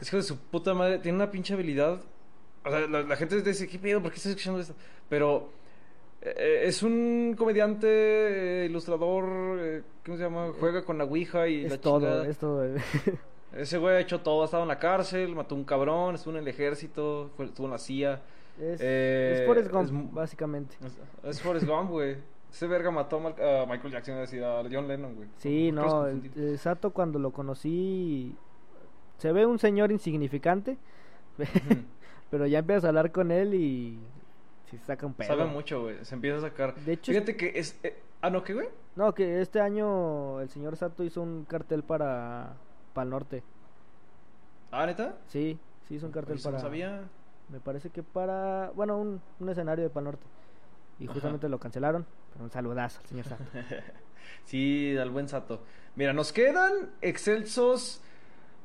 Es 0.00 0.10
que 0.10 0.16
de 0.18 0.22
su 0.22 0.38
puta 0.38 0.72
madre 0.74 0.98
tiene 1.00 1.16
una 1.16 1.30
pinche 1.30 1.52
habilidad. 1.54 2.00
O 2.64 2.70
sea, 2.70 2.80
la, 2.86 3.02
la 3.02 3.16
gente 3.16 3.40
dice, 3.42 3.66
¿qué 3.66 3.78
pedo? 3.78 4.00
¿Por 4.00 4.10
qué 4.12 4.16
estás 4.16 4.30
escuchando 4.30 4.60
esto? 4.60 4.74
Pero 5.08 5.48
eh, 6.22 6.62
es 6.64 6.82
un 6.84 7.34
comediante, 7.36 7.86
eh, 7.88 8.66
ilustrador, 8.66 9.58
eh, 9.60 9.82
¿cómo 10.04 10.16
se 10.16 10.22
llama? 10.22 10.52
Juega 10.60 10.84
con 10.84 10.96
la 10.98 11.04
Ouija 11.04 11.48
y 11.48 11.62
la 11.66 11.74
Es 11.74 11.80
todo, 11.80 11.98
chingada. 12.00 12.26
es 12.28 12.38
todo. 12.38 12.64
Ese 13.56 13.78
güey 13.78 13.96
ha 13.96 14.00
hecho 14.00 14.20
todo. 14.20 14.42
Ha 14.42 14.44
estado 14.44 14.62
en 14.62 14.68
la 14.68 14.78
cárcel, 14.78 15.34
mató 15.34 15.56
a 15.56 15.58
un 15.58 15.64
cabrón, 15.64 16.14
estuvo 16.14 16.34
en 16.36 16.42
el 16.42 16.48
ejército, 16.48 17.30
fue- 17.36 17.46
estuvo 17.46 17.66
en 17.66 17.72
la 17.72 17.78
CIA. 17.78 18.20
es, 18.60 18.78
Eh, 18.80 19.38
es 19.40 19.46
Forrest 19.46 19.70
Gump, 19.72 19.86
es 20.08 20.12
básicamente. 20.14 20.76
Es, 20.84 20.98
es 21.24 21.42
Forrest 21.42 21.66
Gump, 21.66 21.90
güey. 21.90 22.16
Ese 22.50 22.66
verga 22.66 22.90
mató 22.90 23.16
a, 23.18 23.66
Michael 23.66 23.92
Jackson, 23.92 24.24
iba 24.32 24.60
a 24.60 24.62
John 24.70 24.88
Lennon, 24.88 25.14
güey. 25.14 25.28
Sí, 25.36 25.72
¿Por 25.72 25.82
qué 25.84 25.86
los 25.86 25.94
no, 25.94 26.00
confundí? 26.02 26.30
el, 26.36 26.48
el 26.48 26.58
Sato 26.58 26.90
cuando 26.90 27.18
lo 27.18 27.32
conocí 27.32 28.34
se 29.18 29.32
ve 29.32 29.46
un 29.46 29.58
señor 29.58 29.92
insignificante, 29.92 30.78
pero 32.30 32.46
ya 32.46 32.60
empiezas 32.60 32.84
a 32.84 32.88
hablar 32.88 33.12
con 33.12 33.30
él 33.30 33.54
y 33.54 33.98
si 34.70 34.78
saca 34.78 35.06
un 35.06 35.14
pedo. 35.14 35.28
Sabe 35.28 35.44
mucho, 35.46 35.82
güey. 35.82 36.04
Se 36.04 36.14
empieza 36.14 36.38
a 36.38 36.40
sacar. 36.40 36.74
De 36.76 36.92
hecho, 36.94 37.12
Fíjate 37.12 37.36
que 37.36 37.52
es. 37.58 37.78
eh, 37.82 37.96
ah, 38.22 38.30
no, 38.30 38.42
¿qué, 38.44 38.54
güey? 38.54 38.68
no, 38.96 39.14
que 39.14 39.40
este 39.40 39.60
año 39.60 40.40
el 40.40 40.48
señor 40.48 40.76
Sato 40.76 41.04
hizo 41.04 41.22
un 41.22 41.44
cartel 41.44 41.82
para 41.82 42.54
para 42.92 43.04
el 43.04 43.10
norte. 43.10 43.42
Ah, 44.70 44.86
neta. 44.86 45.16
Sí, 45.28 45.58
sí 45.88 45.94
hizo 45.96 46.06
un 46.06 46.12
cartel 46.12 46.34
Pues, 46.34 46.44
no 46.44 46.50
para 46.52 46.60
sabía. 46.62 47.02
me 47.48 47.60
parece 47.60 47.90
que 47.90 48.02
para, 48.02 48.70
bueno, 48.74 48.96
un, 48.98 49.20
un 49.40 49.48
escenario 49.48 49.84
de 49.84 49.90
Pal 49.90 50.04
Norte. 50.04 50.24
Y 51.00 51.04
Ajá. 51.04 51.14
justamente 51.14 51.48
lo 51.48 51.58
cancelaron, 51.58 52.06
pero 52.32 52.44
un 52.44 52.50
saludazo 52.50 53.00
al 53.00 53.06
señor 53.06 53.24
Sato. 53.26 53.44
Sí, 54.44 54.96
al 54.96 55.10
buen 55.10 55.28
Sato. 55.28 55.60
Mira, 55.96 56.12
nos 56.12 56.32
quedan 56.32 56.90
excelsos 57.02 58.00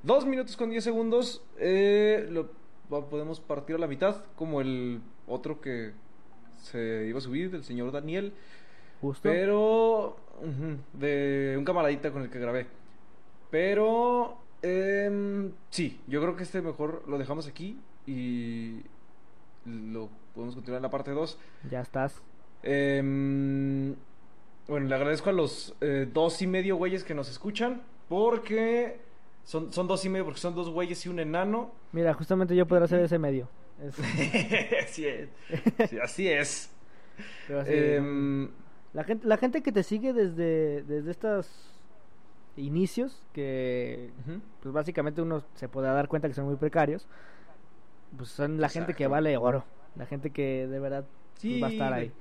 2 0.03 0.25
minutos 0.25 0.55
con 0.57 0.69
10 0.69 0.83
segundos. 0.83 1.43
Eh, 1.57 2.27
lo 2.29 2.51
podemos 3.09 3.39
partir 3.39 3.75
a 3.75 3.79
la 3.79 3.87
mitad, 3.87 4.23
como 4.35 4.61
el 4.61 5.01
otro 5.27 5.61
que 5.61 5.93
se 6.57 7.05
iba 7.07 7.17
a 7.17 7.21
subir, 7.21 7.51
del 7.51 7.63
señor 7.63 7.91
Daniel. 7.91 8.33
Justo. 9.01 9.23
Pero. 9.23 10.17
de 10.93 11.55
un 11.57 11.65
camaradita 11.65 12.11
con 12.11 12.21
el 12.21 12.29
que 12.29 12.39
grabé. 12.39 12.67
Pero. 13.49 14.37
em, 14.61 15.51
sí, 15.69 15.99
yo 16.07 16.21
creo 16.21 16.35
que 16.35 16.43
este 16.43 16.61
mejor 16.61 17.03
lo 17.07 17.17
dejamos 17.17 17.47
aquí 17.47 17.79
y 18.05 18.81
lo 19.65 20.09
podemos 20.35 20.53
continuar 20.55 20.77
en 20.79 20.83
la 20.83 20.89
parte 20.89 21.11
2. 21.11 21.39
Ya 21.71 21.81
estás. 21.81 22.21
Em, 22.63 23.95
bueno, 24.67 24.87
le 24.87 24.95
agradezco 24.95 25.29
a 25.29 25.33
los 25.33 25.75
eh, 25.81 26.07
dos 26.11 26.41
y 26.41 26.47
medio 26.47 26.75
güeyes 26.75 27.03
que 27.03 27.13
nos 27.15 27.29
escuchan. 27.29 27.81
Porque 28.09 28.99
son, 29.43 29.73
son 29.73 29.87
dos 29.87 30.05
y 30.05 30.09
medio, 30.09 30.25
porque 30.25 30.39
son 30.39 30.53
dos 30.53 30.69
güeyes 30.69 31.03
y 31.05 31.09
un 31.09 31.19
enano. 31.19 31.71
Mira, 31.91 32.13
justamente 32.13 32.55
yo 32.55 32.67
podré 32.67 32.85
hacer 32.85 32.99
ese 32.99 33.17
medio. 33.17 33.47
Es- 33.81 33.97
así 34.83 35.07
es. 35.07 35.29
Sí, 35.89 35.99
así 35.99 36.27
es. 36.29 36.69
pero 37.47 37.63
Em, 37.65 38.49
la 38.93 39.03
gente, 39.03 39.27
la 39.27 39.37
gente 39.37 39.61
que 39.63 39.71
te 39.71 39.83
sigue 39.83 40.13
desde, 40.13 40.83
desde 40.83 41.09
estos 41.11 41.49
inicios, 42.57 43.21
que 43.33 44.11
pues 44.61 44.73
básicamente 44.73 45.21
uno 45.21 45.43
se 45.55 45.67
podrá 45.67 45.91
dar 45.93 46.07
cuenta 46.07 46.27
que 46.27 46.33
son 46.33 46.45
muy 46.45 46.55
precarios, 46.55 47.07
pues 48.15 48.29
son 48.29 48.61
la 48.61 48.69
gente 48.69 48.93
que 48.93 49.07
vale 49.07 49.35
oro, 49.35 49.65
la 49.95 50.05
gente 50.05 50.29
que 50.31 50.67
de 50.67 50.79
verdad 50.79 51.05
pues, 51.41 51.63
va 51.63 51.67
a 51.67 51.71
estar 51.71 51.93
ahí. 51.93 52.11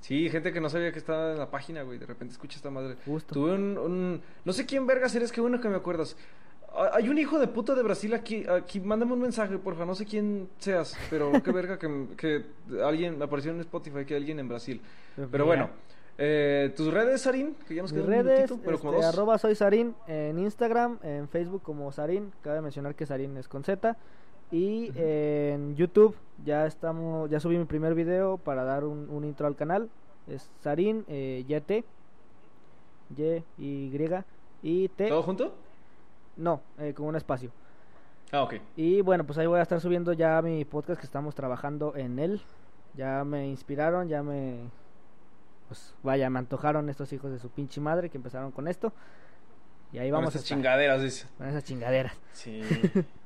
Sí, 0.00 0.28
gente 0.30 0.52
que 0.52 0.60
no 0.60 0.68
sabía 0.68 0.92
que 0.92 0.98
estaba 0.98 1.32
en 1.32 1.38
la 1.38 1.50
página, 1.50 1.82
güey. 1.82 1.98
De 1.98 2.06
repente 2.06 2.32
escucha 2.32 2.56
esta 2.56 2.70
madre. 2.70 2.96
Justo. 3.06 3.34
Tuve 3.34 3.54
un, 3.54 3.76
un- 3.78 4.22
No 4.44 4.52
sé 4.52 4.64
quién 4.66 4.86
vergas 4.86 5.14
eres, 5.16 5.32
que 5.32 5.40
bueno 5.40 5.60
que 5.60 5.68
me 5.68 5.76
acuerdas. 5.76 6.16
Hay 6.92 7.08
un 7.08 7.16
hijo 7.18 7.38
de 7.38 7.48
puta 7.48 7.74
de 7.74 7.82
Brasil 7.82 8.12
aquí. 8.14 8.46
aquí 8.48 8.78
mándame 8.80 9.14
un 9.14 9.20
mensaje, 9.20 9.56
porfa. 9.58 9.84
No 9.84 9.94
sé 9.94 10.04
quién 10.04 10.48
seas, 10.58 10.96
pero 11.10 11.32
qué 11.42 11.50
verga 11.50 11.78
que, 11.78 12.06
que 12.16 12.44
alguien 12.84 13.18
me 13.18 13.24
apareció 13.24 13.50
en 13.50 13.60
Spotify 13.60 14.04
que 14.04 14.14
alguien 14.14 14.38
en 14.38 14.48
Brasil. 14.48 14.80
Pero 15.16 15.28
Mira, 15.30 15.44
bueno, 15.44 15.70
eh, 16.18 16.72
tus 16.76 16.92
redes, 16.92 17.22
Sarín, 17.22 17.56
que 17.66 17.74
ya 17.74 17.82
nos 17.82 17.92
un 17.92 18.06
redes, 18.06 18.24
minutito, 18.50 18.60
pero 18.64 18.78
como 18.78 18.92
este, 18.92 19.06
dos. 19.06 19.14
arroba 19.14 19.38
soy 19.38 19.54
Sarín 19.54 19.94
en 20.06 20.38
Instagram, 20.38 20.98
en 21.02 21.28
Facebook 21.28 21.62
como 21.62 21.90
Sarín, 21.90 22.30
cabe 22.42 22.60
mencionar 22.60 22.94
que 22.94 23.06
Sarín 23.06 23.36
es 23.38 23.48
con 23.48 23.64
Z. 23.64 23.96
Y 24.50 24.92
en 24.94 25.74
YouTube 25.76 26.14
ya 26.44 26.66
estamos, 26.66 27.28
ya 27.30 27.40
subí 27.40 27.58
mi 27.58 27.64
primer 27.64 27.94
video 27.94 28.38
para 28.38 28.64
dar 28.64 28.84
un, 28.84 29.08
un 29.10 29.24
intro 29.24 29.46
al 29.46 29.56
canal. 29.56 29.88
Es 30.28 30.50
Sarín 30.62 31.04
eh, 31.08 31.44
YT, 31.46 31.84
Y, 33.16 33.42
Y, 33.58 34.24
y 34.62 34.88
T. 34.88 35.08
¿Todo 35.08 35.22
junto? 35.22 35.54
No, 36.36 36.60
eh, 36.78 36.92
con 36.94 37.06
un 37.06 37.16
espacio. 37.16 37.50
Ah, 38.32 38.42
ok. 38.42 38.54
Y 38.76 39.00
bueno, 39.00 39.24
pues 39.24 39.38
ahí 39.38 39.46
voy 39.46 39.58
a 39.58 39.62
estar 39.62 39.80
subiendo 39.80 40.12
ya 40.12 40.42
mi 40.42 40.64
podcast 40.64 41.00
que 41.00 41.06
estamos 41.06 41.34
trabajando 41.34 41.94
en 41.96 42.18
él. 42.18 42.40
Ya 42.94 43.24
me 43.24 43.46
inspiraron, 43.48 44.08
ya 44.08 44.22
me... 44.22 44.58
Pues 45.68 45.94
vaya, 46.02 46.30
me 46.30 46.38
antojaron 46.38 46.88
estos 46.88 47.12
hijos 47.12 47.30
de 47.30 47.38
su 47.38 47.48
pinche 47.50 47.80
madre 47.80 48.10
que 48.10 48.16
empezaron 48.18 48.52
con 48.52 48.68
esto. 48.68 48.92
Y 49.92 49.98
ahí 49.98 50.10
Con 50.10 50.18
vamos 50.20 50.26
a 50.34 50.38
estas 50.38 50.42
estar, 50.44 50.56
chingaderas, 50.58 51.02
dice. 51.02 51.26
con 51.38 51.46
esas 51.48 51.64
chingaderas. 51.64 52.14
Sí. 52.32 52.62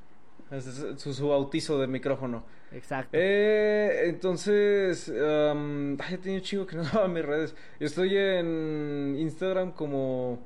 Es 0.51 0.65
su, 0.97 1.13
su 1.13 1.27
bautizo 1.29 1.79
de 1.79 1.87
micrófono. 1.87 2.43
Exacto. 2.73 3.09
Eh, 3.13 4.03
entonces, 4.05 5.09
ay, 5.09 6.17
tenía 6.17 6.37
un 6.39 6.41
chingo 6.41 6.65
que 6.65 6.75
no 6.75 6.83
daba 6.93 7.07
mis 7.07 7.23
redes. 7.25 7.55
Yo 7.79 7.87
estoy 7.87 8.17
en 8.17 9.15
Instagram 9.17 9.71
como 9.71 10.39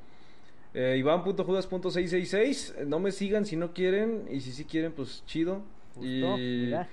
eh, 0.73 0.95
Iván.judas.666. 0.99 2.85
No 2.85 2.99
me 2.99 3.11
sigan 3.11 3.45
si 3.45 3.55
no 3.55 3.73
quieren. 3.73 4.27
Y 4.29 4.41
si 4.41 4.51
sí 4.51 4.65
quieren, 4.65 4.91
pues 4.91 5.23
chido. 5.25 5.63
Justo, 5.95 6.37
y 6.37 6.65
mira. 6.65 6.87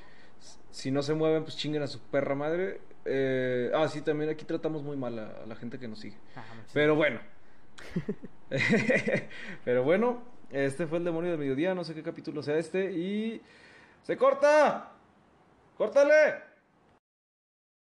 si 0.71 0.91
no 0.91 1.03
se 1.03 1.15
mueven, 1.15 1.43
pues 1.45 1.57
chinguen 1.57 1.83
a 1.83 1.87
su 1.87 1.99
perra 2.01 2.35
madre. 2.35 2.81
Eh, 3.05 3.71
ah, 3.75 3.89
sí, 3.89 4.01
también 4.01 4.31
aquí 4.31 4.45
tratamos 4.45 4.83
muy 4.83 4.97
mal 4.97 5.19
a, 5.19 5.43
a 5.43 5.47
la 5.47 5.57
gente 5.57 5.79
que 5.79 5.89
nos 5.89 5.99
sigue. 5.99 6.17
Ah, 6.37 6.45
Pero 6.73 6.95
bueno. 6.95 7.21
Pero 9.65 9.83
bueno, 9.83 10.23
este 10.53 10.87
fue 10.87 10.99
el 10.99 11.05
demonio 11.05 11.31
del 11.31 11.41
mediodía. 11.41 11.75
No 11.75 11.85
sé 11.85 11.95
qué 11.95 12.03
capítulo 12.03 12.43
sea 12.43 12.59
este. 12.59 12.93
Y. 12.93 13.41
¡Se 14.03 14.17
corta! 14.17 14.93
¡Córtale! 15.77 16.52